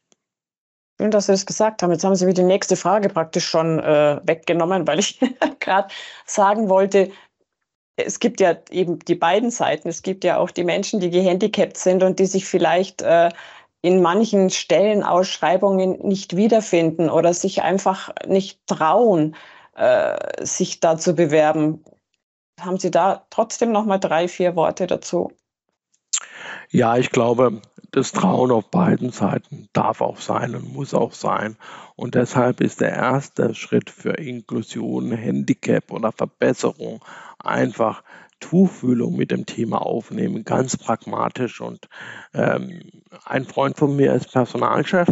Schön, 0.98 1.10
dass 1.10 1.26
Sie 1.26 1.32
das 1.32 1.44
gesagt 1.44 1.82
haben. 1.82 1.92
Jetzt 1.92 2.04
haben 2.04 2.14
Sie 2.14 2.24
mir 2.24 2.34
die 2.34 2.42
nächste 2.42 2.76
Frage 2.76 3.08
praktisch 3.08 3.46
schon 3.46 3.80
äh, 3.80 4.20
weggenommen, 4.24 4.86
weil 4.86 4.98
ich 4.98 5.18
gerade 5.60 5.88
sagen 6.24 6.68
wollte, 6.68 7.10
es 7.96 8.20
gibt 8.20 8.40
ja 8.40 8.56
eben 8.70 8.98
die 9.00 9.14
beiden 9.14 9.50
Seiten. 9.50 9.88
Es 9.88 10.02
gibt 10.02 10.24
ja 10.24 10.36
auch 10.38 10.50
die 10.50 10.64
Menschen, 10.64 11.00
die 11.00 11.10
gehandicapt 11.10 11.78
sind 11.78 12.02
und 12.02 12.18
die 12.18 12.26
sich 12.26 12.46
vielleicht 12.46 13.02
äh, 13.02 13.30
in 13.82 14.02
manchen 14.02 14.50
Stellenausschreibungen 14.50 15.98
nicht 16.06 16.36
wiederfinden 16.36 17.08
oder 17.08 17.34
sich 17.34 17.62
einfach 17.62 18.10
nicht 18.26 18.66
trauen 18.66 19.36
äh, 19.76 20.44
sich 20.44 20.80
da 20.80 20.96
zu 20.96 21.14
bewerben. 21.14 21.84
Haben 22.60 22.78
Sie 22.78 22.90
da 22.90 23.26
trotzdem 23.30 23.72
noch 23.72 23.84
mal 23.84 23.98
drei, 23.98 24.28
vier 24.28 24.56
Worte 24.56 24.86
dazu? 24.86 25.32
Ja, 26.70 26.96
ich 26.96 27.10
glaube, 27.10 27.60
das 27.92 28.12
Trauen 28.12 28.50
auf 28.50 28.70
beiden 28.70 29.10
Seiten 29.10 29.68
darf 29.72 30.00
auch 30.00 30.20
sein 30.20 30.54
und 30.54 30.72
muss 30.72 30.94
auch 30.94 31.12
sein. 31.12 31.56
Und 31.94 32.14
deshalb 32.14 32.60
ist 32.60 32.80
der 32.80 32.92
erste 32.92 33.54
Schritt 33.54 33.90
für 33.90 34.12
Inklusion, 34.12 35.12
Handicap 35.12 35.92
oder 35.92 36.12
Verbesserung 36.12 37.04
einfach 37.38 38.02
Tuchfühlung 38.40 39.16
mit 39.16 39.30
dem 39.30 39.46
Thema 39.46 39.82
aufnehmen, 39.82 40.44
ganz 40.44 40.76
pragmatisch. 40.76 41.60
Und 41.60 41.88
ähm, 42.34 42.82
ein 43.24 43.44
Freund 43.44 43.76
von 43.76 43.94
mir 43.96 44.12
ist 44.12 44.32
Personalchef 44.32 45.08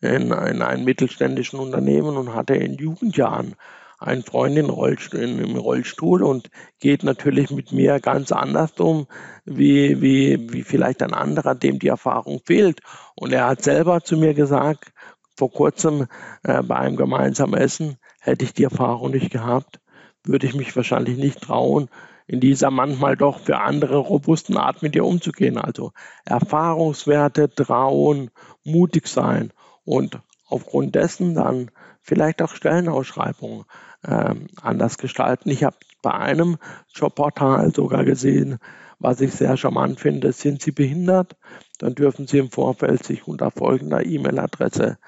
in, 0.00 0.30
in 0.30 0.62
einem 0.62 0.84
mittelständischen 0.84 1.58
Unternehmen 1.58 2.16
und 2.16 2.34
hatte 2.34 2.54
in 2.54 2.74
Jugendjahren 2.74 3.54
ein 4.04 4.22
Freund 4.22 4.56
in 4.56 4.70
Rollstuhl, 4.70 5.20
im 5.20 5.56
Rollstuhl 5.56 6.22
und 6.22 6.50
geht 6.78 7.02
natürlich 7.02 7.50
mit 7.50 7.72
mir 7.72 8.00
ganz 8.00 8.32
anders 8.32 8.72
um, 8.78 9.06
wie, 9.44 10.00
wie, 10.00 10.52
wie 10.52 10.62
vielleicht 10.62 11.02
ein 11.02 11.14
anderer, 11.14 11.54
dem 11.54 11.78
die 11.78 11.88
Erfahrung 11.88 12.40
fehlt. 12.44 12.80
Und 13.14 13.32
er 13.32 13.46
hat 13.46 13.62
selber 13.62 14.02
zu 14.02 14.16
mir 14.16 14.34
gesagt, 14.34 14.92
vor 15.36 15.50
kurzem 15.50 16.06
äh, 16.42 16.62
bei 16.62 16.76
einem 16.76 16.96
gemeinsamen 16.96 17.54
Essen, 17.54 17.96
hätte 18.20 18.44
ich 18.44 18.54
die 18.54 18.64
Erfahrung 18.64 19.10
nicht 19.10 19.30
gehabt, 19.30 19.80
würde 20.22 20.46
ich 20.46 20.54
mich 20.54 20.74
wahrscheinlich 20.76 21.18
nicht 21.18 21.40
trauen, 21.40 21.88
in 22.26 22.40
dieser 22.40 22.70
manchmal 22.70 23.16
doch 23.16 23.40
für 23.40 23.58
andere 23.58 23.98
robusten 23.98 24.56
Art 24.56 24.82
mit 24.82 24.94
dir 24.94 25.04
umzugehen. 25.04 25.58
Also 25.58 25.92
Erfahrungswerte, 26.24 27.50
Trauen, 27.50 28.30
mutig 28.64 29.08
sein 29.08 29.52
und 29.84 30.18
aufgrund 30.46 30.94
dessen 30.94 31.34
dann 31.34 31.70
vielleicht 32.00 32.40
auch 32.42 32.54
Stellenausschreibungen 32.54 33.64
anders 34.06 34.98
gestalten. 34.98 35.50
Ich 35.50 35.64
habe 35.64 35.76
bei 36.02 36.12
einem 36.12 36.58
Jobportal 36.94 37.74
sogar 37.74 38.04
gesehen, 38.04 38.58
was 38.98 39.20
ich 39.20 39.32
sehr 39.32 39.56
charmant 39.56 40.00
finde, 40.00 40.32
sind 40.32 40.62
Sie 40.62 40.72
behindert? 40.72 41.36
Dann 41.78 41.94
dürfen 41.94 42.26
Sie 42.26 42.38
im 42.38 42.50
Vorfeld 42.50 43.04
sich 43.04 43.26
unter 43.26 43.50
folgender 43.50 44.04
E-Mail-Adresse 44.04 44.98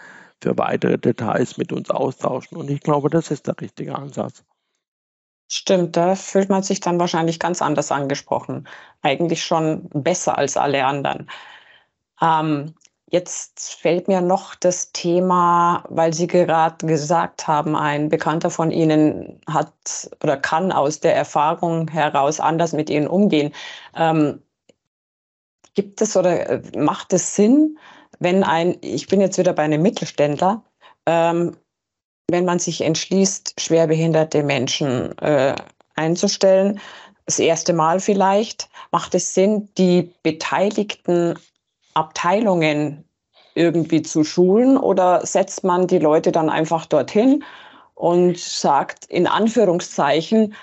für 0.43 0.59
weitere 0.59 0.99
Details 0.99 1.57
mit 1.57 1.73
uns 1.73 1.91
austauschen. 1.91 2.59
Und 2.59 2.71
ich 2.71 2.81
glaube, 2.81 3.09
das 3.11 3.31
ist 3.31 3.47
der 3.47 3.61
richtige 3.61 3.95
Ansatz. 3.95 4.45
Stimmt, 5.49 5.97
da 5.97 6.17
fühlt 6.17 6.49
man 6.49 6.63
sich 6.63 6.81
dann 6.81 6.99
wahrscheinlich 6.99 7.39
ganz 7.39 7.63
anders 7.63 7.93
angesprochen. 7.93 8.67
Eigentlich 9.03 9.45
schon 9.45 9.89
besser 9.91 10.37
als 10.37 10.57
alle 10.57 10.85
anderen. 10.85 11.31
Ähm, 12.21 12.75
Jetzt 13.09 13.75
fällt 13.75 14.09
mir 14.09 14.21
noch 14.21 14.57
das 14.57 14.91
Thema, 14.91 15.85
weil 15.89 16.13
Sie 16.13 16.27
gerade 16.27 16.85
gesagt 16.87 17.47
haben, 17.47 17.77
ein 17.77 18.09
Bekannter 18.09 18.51
von 18.51 18.73
Ihnen 18.73 19.41
hat 19.49 20.11
oder 20.25 20.37
kann 20.37 20.73
aus 20.73 20.99
der 20.99 21.15
Erfahrung 21.15 21.89
heraus 21.89 22.41
anders 22.41 22.73
mit 22.73 22.91
Ihnen 22.91 23.07
umgehen. 23.07 23.53
Ähm, 23.95 24.43
gibt 25.75 26.03
es 26.03 26.17
oder 26.17 26.51
äh, 26.51 26.63
macht 26.77 27.13
es 27.13 27.37
Sinn, 27.37 27.79
wenn 28.19 28.43
ein, 28.43 28.77
ich 28.81 29.07
bin 29.07 29.21
jetzt 29.21 29.39
wieder 29.39 29.53
bei 29.53 29.63
einem 29.63 29.83
Mittelständler, 29.83 30.65
ähm, 31.07 31.57
wenn 32.29 32.45
man 32.45 32.59
sich 32.59 32.81
entschließt, 32.81 33.61
schwerbehinderte 33.61 34.43
Menschen 34.43 35.17
äh, 35.19 35.55
einzustellen, 35.95 36.81
das 37.27 37.39
erste 37.39 37.73
Mal 37.73 38.01
vielleicht, 38.01 38.69
macht 38.91 39.15
es 39.15 39.35
Sinn, 39.35 39.69
die 39.79 40.13
Beteiligten 40.23 41.39
Abteilungen 41.97 43.05
irgendwie 43.55 44.03
zu 44.03 44.23
schulen 44.23 44.77
oder 44.77 45.25
setzt 45.25 45.65
man 45.65 45.87
die 45.87 45.99
Leute 45.99 46.31
dann 46.31 46.51
einfach 46.51 46.87
dorthin 46.87 47.43
und 47.95 48.39
sagt 48.39 49.07
in 49.07 49.27
Anführungszeichen, 49.27 50.55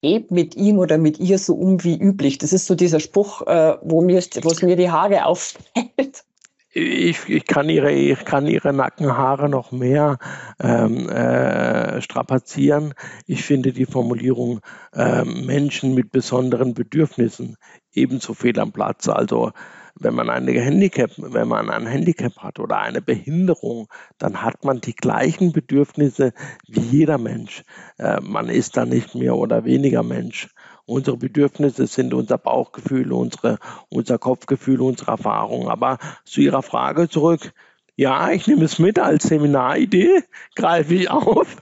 geht 0.00 0.30
mit 0.30 0.56
ihm 0.56 0.78
oder 0.78 0.96
mit 0.96 1.18
ihr 1.18 1.38
so 1.38 1.54
um 1.54 1.84
wie 1.84 1.98
üblich. 1.98 2.38
Das 2.38 2.52
ist 2.52 2.66
so 2.66 2.74
dieser 2.74 3.00
Spruch, 3.00 3.42
äh, 3.46 3.76
wo, 3.82 4.00
mir, 4.00 4.22
wo 4.42 4.50
es 4.50 4.62
mir 4.62 4.76
die 4.76 4.90
Haare 4.90 5.26
auffällt. 5.26 6.24
Ich, 6.70 7.28
ich, 7.28 7.46
kann 7.46 7.68
ihre, 7.68 7.92
ich 7.92 8.24
kann 8.24 8.46
ihre 8.46 8.72
Nackenhaare 8.72 9.48
noch 9.48 9.72
mehr 9.72 10.18
ähm, 10.60 11.08
äh, 11.08 12.00
strapazieren. 12.00 12.94
Ich 13.26 13.42
finde 13.42 13.72
die 13.72 13.86
Formulierung 13.86 14.60
äh, 14.94 15.24
Menschen 15.24 15.94
mit 15.94 16.12
besonderen 16.12 16.74
Bedürfnissen 16.74 17.56
ebenso 17.92 18.34
fehl 18.34 18.58
am 18.60 18.72
Platz. 18.72 19.08
Also 19.08 19.52
wenn 20.00 20.14
man 20.14 20.30
eine 20.30 20.52
Handicap, 20.52 21.10
wenn 21.16 21.48
man 21.48 21.70
ein 21.70 21.86
Handicap 21.86 22.36
hat 22.38 22.58
oder 22.58 22.78
eine 22.78 23.02
Behinderung, 23.02 23.88
dann 24.18 24.42
hat 24.42 24.64
man 24.64 24.80
die 24.80 24.94
gleichen 24.94 25.52
Bedürfnisse 25.52 26.32
wie 26.66 26.80
jeder 26.80 27.18
Mensch. 27.18 27.64
Äh, 27.98 28.20
man 28.20 28.48
ist 28.48 28.76
da 28.76 28.84
nicht 28.84 29.14
mehr 29.14 29.36
oder 29.36 29.64
weniger 29.64 30.02
Mensch. 30.02 30.48
Unsere 30.86 31.16
Bedürfnisse 31.16 31.86
sind 31.86 32.14
unser 32.14 32.38
Bauchgefühl, 32.38 33.12
unsere, 33.12 33.58
unser 33.90 34.18
Kopfgefühl, 34.18 34.80
unsere 34.80 35.10
Erfahrung. 35.12 35.68
Aber 35.68 35.98
zu 36.24 36.40
Ihrer 36.40 36.62
Frage 36.62 37.08
zurück, 37.08 37.52
ja, 37.98 38.30
ich 38.30 38.46
nehme 38.46 38.64
es 38.64 38.78
mit 38.78 39.00
als 39.00 39.24
Seminaridee, 39.24 40.22
greife 40.54 40.94
ich 40.94 41.10
auf, 41.10 41.56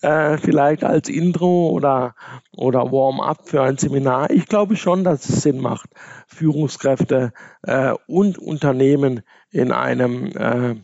äh, 0.00 0.38
vielleicht 0.38 0.84
als 0.84 1.10
Intro 1.10 1.68
oder, 1.68 2.14
oder 2.56 2.90
Warm-up 2.90 3.46
für 3.46 3.62
ein 3.62 3.76
Seminar. 3.76 4.30
Ich 4.30 4.46
glaube 4.46 4.76
schon, 4.76 5.04
dass 5.04 5.28
es 5.28 5.42
Sinn 5.42 5.60
macht, 5.60 5.90
Führungskräfte 6.26 7.34
äh, 7.64 7.92
und 8.06 8.38
Unternehmen 8.38 9.20
in 9.50 9.70
einem, 9.70 10.28
äh, 10.28 10.76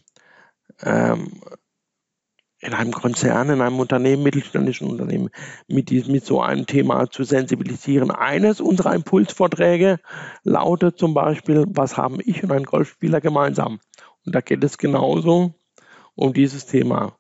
ähm, 0.82 1.40
in 2.60 2.74
einem 2.74 2.92
Konzern, 2.92 3.48
in 3.48 3.62
einem 3.62 3.80
Unternehmen, 3.80 4.22
mittelständischen 4.22 4.90
Unternehmen, 4.90 5.30
mit, 5.68 5.90
mit 5.90 6.26
so 6.26 6.42
einem 6.42 6.66
Thema 6.66 7.10
zu 7.10 7.24
sensibilisieren. 7.24 8.10
Eines 8.10 8.60
unserer 8.60 8.94
Impulsvorträge 8.94 10.00
lautet 10.42 10.98
zum 10.98 11.14
Beispiel, 11.14 11.64
was 11.66 11.96
haben 11.96 12.18
ich 12.22 12.42
und 12.42 12.52
ein 12.52 12.64
Golfspieler 12.64 13.22
gemeinsam? 13.22 13.80
Da 14.32 14.40
geht 14.40 14.64
es 14.64 14.78
genauso 14.78 15.54
um 16.14 16.32
dieses 16.32 16.66
Thema. 16.66 17.16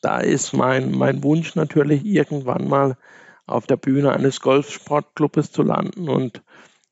Da 0.00 0.18
ist 0.18 0.52
mein, 0.52 0.90
mein 0.92 1.22
Wunsch 1.22 1.54
natürlich 1.54 2.04
irgendwann 2.04 2.68
mal 2.68 2.96
auf 3.46 3.66
der 3.66 3.76
Bühne 3.76 4.12
eines 4.12 4.40
Golfsportclubs 4.40 5.52
zu 5.52 5.62
landen 5.62 6.08
und 6.08 6.42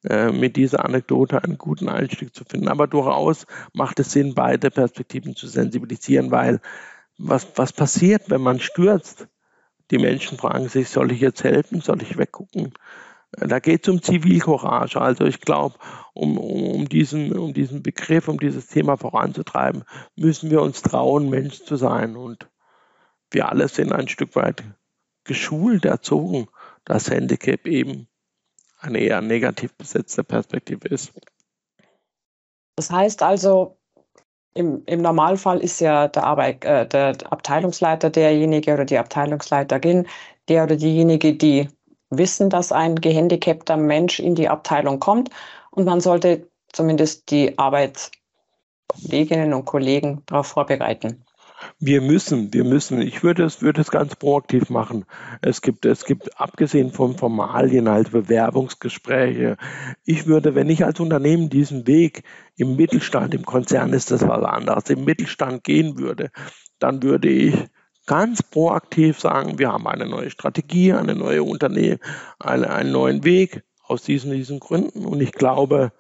äh, 0.05 0.31
mit 0.31 0.57
dieser 0.57 0.85
Anekdote 0.85 1.43
einen 1.43 1.59
guten 1.59 1.89
Einstieg 1.89 2.35
zu 2.35 2.45
finden. 2.45 2.69
Aber 2.69 2.87
durchaus 2.87 3.47
macht 3.73 4.01
es 4.01 4.13
Sinn, 4.13 4.35
beide 4.35 4.71
Perspektiven 4.71 5.35
zu 5.35 5.47
sensibilisieren, 5.49 6.31
weil 6.31 6.61
was, 7.19 7.47
was 7.57 7.73
passiert, 7.73 8.31
wenn 8.31 8.41
man 8.41 8.61
stürzt? 8.61 9.29
Die 9.91 9.99
Menschen 9.99 10.39
fragen 10.39 10.69
sich, 10.69 10.89
soll 10.89 11.13
ich 11.13 11.21
jetzt 11.21 11.45
helfen, 11.45 11.81
soll 11.81 12.03
ich 12.03 12.17
weggucken? 12.17 12.75
Da 13.39 13.59
geht 13.59 13.87
es 13.87 13.93
um 13.93 14.03
Zivilcourage. 14.03 15.01
Also 15.01 15.25
ich 15.25 15.41
glaube, 15.41 15.77
um, 16.13 16.39
um, 16.39 16.89
diesen, 16.89 17.37
um 17.37 17.53
diesen 17.53 17.83
Begriff, 17.83 18.29
um 18.29 18.39
dieses 18.39 18.69
Thema 18.69 18.97
voranzutreiben, 18.97 19.85
müssen 20.17 20.51
wir 20.51 20.63
uns 20.63 20.83
trauen, 20.83 21.31
Mensch 21.31 21.63
zu 21.65 21.77
sein. 21.77 22.17
Und 22.17 22.49
wir 23.31 23.49
alle 23.49 23.69
sind 23.69 23.93
ein 23.93 24.09
Stück 24.09 24.37
weit 24.37 24.63
geschult, 25.25 25.85
erzogen, 25.85 26.49
dass 26.85 27.11
Handicap 27.11 27.67
eben 27.67 28.09
eine 28.79 28.99
eher 28.99 29.21
negativ 29.23 29.75
besetzte 29.75 30.23
Perspektive 30.23 30.89
ist. 30.89 31.13
Das 32.77 32.91
heißt 32.91 33.23
also, 33.23 33.79
im, 34.55 34.83
im 34.87 35.01
Normalfall 35.01 35.59
ist 35.59 35.81
ja 35.81 36.09
der, 36.09 36.25
Arbeit, 36.25 36.65
äh, 36.65 36.87
der 36.87 37.17
Abteilungsleiter 37.31 38.11
derjenige 38.11 38.73
oder 38.75 38.85
die 38.85 38.99
Abteilungsleiterin, 38.99 40.07
der 40.49 40.65
oder 40.65 40.77
diejenige, 40.77 41.35
die 41.35 41.69
wissen, 42.11 42.51
dass 42.51 42.73
ein 42.73 42.97
gehandicapter 42.97 43.77
Mensch 43.77 44.21
in 44.21 44.35
die 44.35 44.49
Abteilung 44.49 45.01
kommt. 45.01 45.31
Und 45.71 45.85
man 45.85 46.01
sollte 46.01 46.49
zumindest 46.73 47.31
die 47.31 47.59
Arbeitskolleginnen 47.59 49.55
und 49.55 49.65
Kollegen 49.65 50.23
darauf 50.27 50.49
vorbereiten. 50.49 51.25
Wir 51.79 52.01
müssen, 52.01 52.53
wir 52.53 52.65
müssen. 52.65 53.01
Ich 53.01 53.23
würde 53.23 53.45
es, 53.45 53.63
würde 53.63 53.81
es 53.81 53.91
ganz 53.91 54.17
proaktiv 54.17 54.71
machen. 54.71 55.05
Es 55.41 55.63
gibt, 55.63 55.87
es 55.87 56.05
gibt, 56.05 56.39
abgesehen 56.41 56.91
von 56.93 57.17
Formalien, 57.17 57.89
halt 57.89 58.13
Bewerbungsgespräche. 58.13 59.57
Ich 60.05 60.27
würde, 60.27 60.55
wenn 60.55 60.69
ich 60.69 60.85
als 60.85 61.01
Unternehmen 61.01 61.49
diesen 61.49 61.87
Weg 61.87 62.23
im 62.57 62.77
Mittelstand, 62.77 63.35
im 63.35 63.45
Konzern 63.45 63.93
ist 63.93 64.11
das 64.11 64.27
was 64.27 64.45
anderes, 64.45 64.91
im 64.91 65.05
Mittelstand 65.05 65.65
gehen 65.65 65.99
würde, 65.99 66.31
dann 66.79 67.03
würde 67.03 67.29
ich 67.29 67.55
ganz 68.07 68.43
proaktiv 68.43 69.19
sagen, 69.19 69.59
wir 69.59 69.73
haben 69.73 69.87
eine 69.87 70.07
neue 70.07 70.31
Strategie, 70.31 70.93
eine 70.93 71.15
neue 71.15 71.43
Unternehmen, 71.43 71.99
eine, 72.39 72.71
einen 72.71 72.93
neuen 72.93 73.25
Weg 73.25 73.65
aus 73.83 74.03
diesen, 74.03 74.33
diesen 74.33 74.61
Gründen. 74.61 75.05
Und 75.05 75.21
ich 75.21 75.33
glaube, 75.33 75.93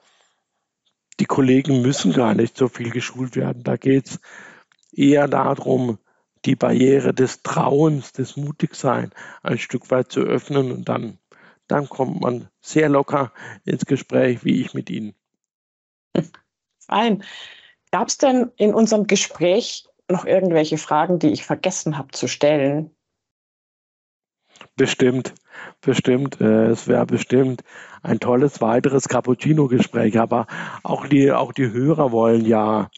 die 1.20 1.26
Kollegen 1.26 1.82
müssen 1.82 2.12
gar 2.12 2.34
nicht 2.34 2.56
so 2.56 2.68
viel 2.68 2.90
geschult 2.90 3.36
werden. 3.36 3.62
Da 3.62 3.76
geht 3.76 4.06
es 4.06 4.20
eher 4.92 5.28
darum, 5.28 5.98
die 6.44 6.56
Barriere 6.56 7.14
des 7.14 7.42
Trauens, 7.42 8.12
des 8.12 8.36
Mutigseins 8.36 9.12
ein 9.42 9.58
Stück 9.58 9.90
weit 9.90 10.12
zu 10.12 10.20
öffnen 10.20 10.72
und 10.72 10.88
dann, 10.88 11.18
dann 11.68 11.88
kommt 11.88 12.20
man 12.20 12.48
sehr 12.60 12.88
locker 12.88 13.32
ins 13.64 13.86
Gespräch, 13.86 14.44
wie 14.44 14.60
ich 14.60 14.74
mit 14.74 14.90
Ihnen. 14.90 15.14
Fein. 16.80 17.24
Gab 17.90 18.08
es 18.08 18.18
denn 18.18 18.50
in 18.56 18.74
unserem 18.74 19.06
Gespräch 19.06 19.86
noch 20.10 20.24
irgendwelche 20.24 20.78
Fragen, 20.78 21.18
die 21.18 21.32
ich 21.32 21.44
vergessen 21.44 21.98
habe 21.98 22.08
zu 22.12 22.28
stellen? 22.28 22.90
Bestimmt, 24.76 25.34
bestimmt. 25.80 26.40
Äh, 26.40 26.66
es 26.66 26.88
wäre 26.88 27.06
bestimmt 27.06 27.62
ein 28.02 28.20
tolles 28.20 28.60
weiteres 28.60 29.08
Cappuccino-Gespräch, 29.08 30.18
aber 30.18 30.46
auch 30.82 31.06
die, 31.06 31.32
auch 31.32 31.52
die 31.52 31.70
Hörer 31.70 32.12
wollen 32.12 32.44
ja 32.44 32.90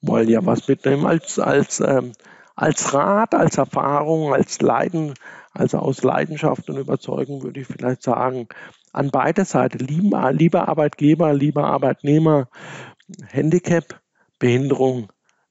wollen 0.00 0.28
ja 0.28 0.44
was 0.44 0.68
mitnehmen 0.68 1.06
als, 1.06 1.38
als, 1.38 1.80
ähm, 1.80 2.12
als 2.54 2.94
Rat, 2.94 3.34
als 3.34 3.58
Erfahrung, 3.58 4.32
als 4.32 4.60
Leiden, 4.60 5.14
also 5.52 5.78
aus 5.78 6.02
Leidenschaft 6.02 6.68
und 6.70 6.76
Überzeugung 6.76 7.42
würde 7.42 7.60
ich 7.60 7.66
vielleicht 7.66 8.02
sagen, 8.02 8.48
an 8.92 9.10
beide 9.10 9.44
Seiten, 9.44 9.78
lieber, 9.78 10.32
lieber 10.32 10.68
Arbeitgeber, 10.68 11.32
lieber 11.34 11.64
Arbeitnehmer, 11.64 12.48
Handicap, 13.26 14.00
Behinderung 14.38 15.08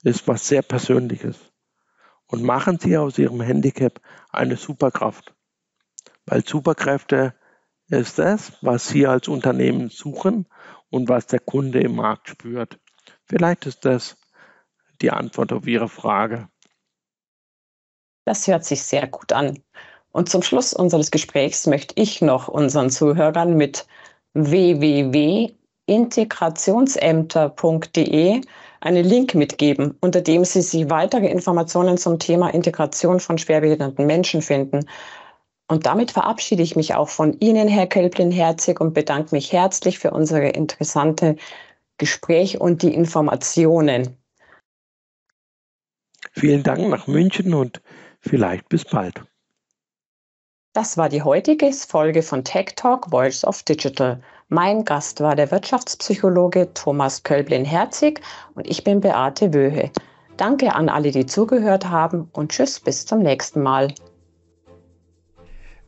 ist 0.07 0.27
was 0.27 0.47
sehr 0.47 0.61
Persönliches. 0.61 1.37
Und 2.27 2.43
machen 2.43 2.79
Sie 2.79 2.97
aus 2.97 3.17
Ihrem 3.17 3.41
Handicap 3.41 4.01
eine 4.29 4.57
Superkraft. 4.57 5.33
Weil 6.25 6.45
Superkräfte 6.45 7.33
ist 7.89 8.19
das, 8.19 8.53
was 8.61 8.87
Sie 8.87 9.07
als 9.07 9.27
Unternehmen 9.27 9.89
suchen 9.89 10.47
und 10.89 11.09
was 11.09 11.27
der 11.27 11.39
Kunde 11.39 11.79
im 11.81 11.95
Markt 11.95 12.29
spürt. 12.29 12.79
Vielleicht 13.25 13.65
ist 13.65 13.85
das 13.85 14.17
die 15.01 15.11
Antwort 15.11 15.53
auf 15.53 15.67
Ihre 15.67 15.87
Frage. 15.87 16.49
Das 18.25 18.47
hört 18.47 18.65
sich 18.65 18.83
sehr 18.83 19.07
gut 19.07 19.31
an. 19.31 19.63
Und 20.11 20.29
zum 20.29 20.41
Schluss 20.41 20.73
unseres 20.73 21.11
Gesprächs 21.11 21.67
möchte 21.67 21.93
ich 21.97 22.21
noch 22.21 22.47
unseren 22.47 22.89
Zuhörern 22.89 23.55
mit 23.55 23.87
www.integrationsämter.de 25.87 28.41
einen 28.79 29.03
Link 29.03 29.33
mitgeben, 29.33 29.97
unter 30.01 30.21
dem 30.21 30.45
Sie 30.45 30.61
sich 30.61 30.87
weitere 30.89 31.25
Informationen 31.27 31.97
zum 31.97 32.19
Thema 32.19 32.53
Integration 32.53 33.19
von 33.19 33.39
schwerbehinderten 33.39 34.05
Menschen 34.05 34.41
finden. 34.41 34.87
Und 35.67 35.85
damit 35.85 36.11
verabschiede 36.11 36.63
ich 36.63 36.75
mich 36.75 36.95
auch 36.95 37.09
von 37.09 37.37
Ihnen, 37.39 37.67
Herr 37.67 37.87
Kölblin-Herzig, 37.87 38.79
und 38.79 38.93
bedanke 38.93 39.35
mich 39.35 39.51
herzlich 39.51 39.99
für 39.99 40.11
unsere 40.11 40.47
interessante 40.49 41.35
Gespräch 41.97 42.61
und 42.61 42.83
die 42.83 42.93
Informationen. 42.93 44.17
Vielen 46.31 46.63
Dank 46.63 46.87
nach 46.87 47.07
München 47.07 47.53
und 47.53 47.81
vielleicht 48.19 48.69
bis 48.69 48.85
bald. 48.85 49.23
Das 50.73 50.97
war 50.97 51.09
die 51.09 51.23
heutige 51.23 51.73
Folge 51.73 52.21
von 52.21 52.43
Tech 52.43 52.75
Talk 52.75 53.09
Voice 53.09 53.43
of 53.43 53.63
Digital. 53.63 54.21
Mein 54.49 54.85
Gast 54.85 55.19
war 55.19 55.35
der 55.35 55.51
Wirtschaftspsychologe 55.51 56.73
Thomas 56.73 57.23
Kölblin-Herzig 57.23 58.21
und 58.55 58.65
ich 58.65 58.85
bin 58.85 59.01
Beate 59.01 59.53
Wöhe. 59.53 59.91
Danke 60.37 60.73
an 60.73 60.87
alle, 60.87 61.11
die 61.11 61.25
zugehört 61.25 61.89
haben 61.89 62.29
und 62.31 62.53
tschüss 62.53 62.79
bis 62.79 63.05
zum 63.05 63.19
nächsten 63.19 63.61
Mal. 63.61 63.93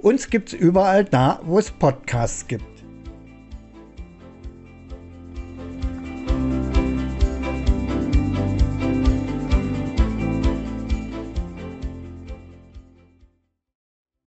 Uns 0.04 0.28
gibt's 0.28 0.52
überall 0.52 1.02
da, 1.02 1.40
wo 1.44 1.58
es 1.58 1.70
Podcasts 1.70 2.46
gibt. 2.46 2.73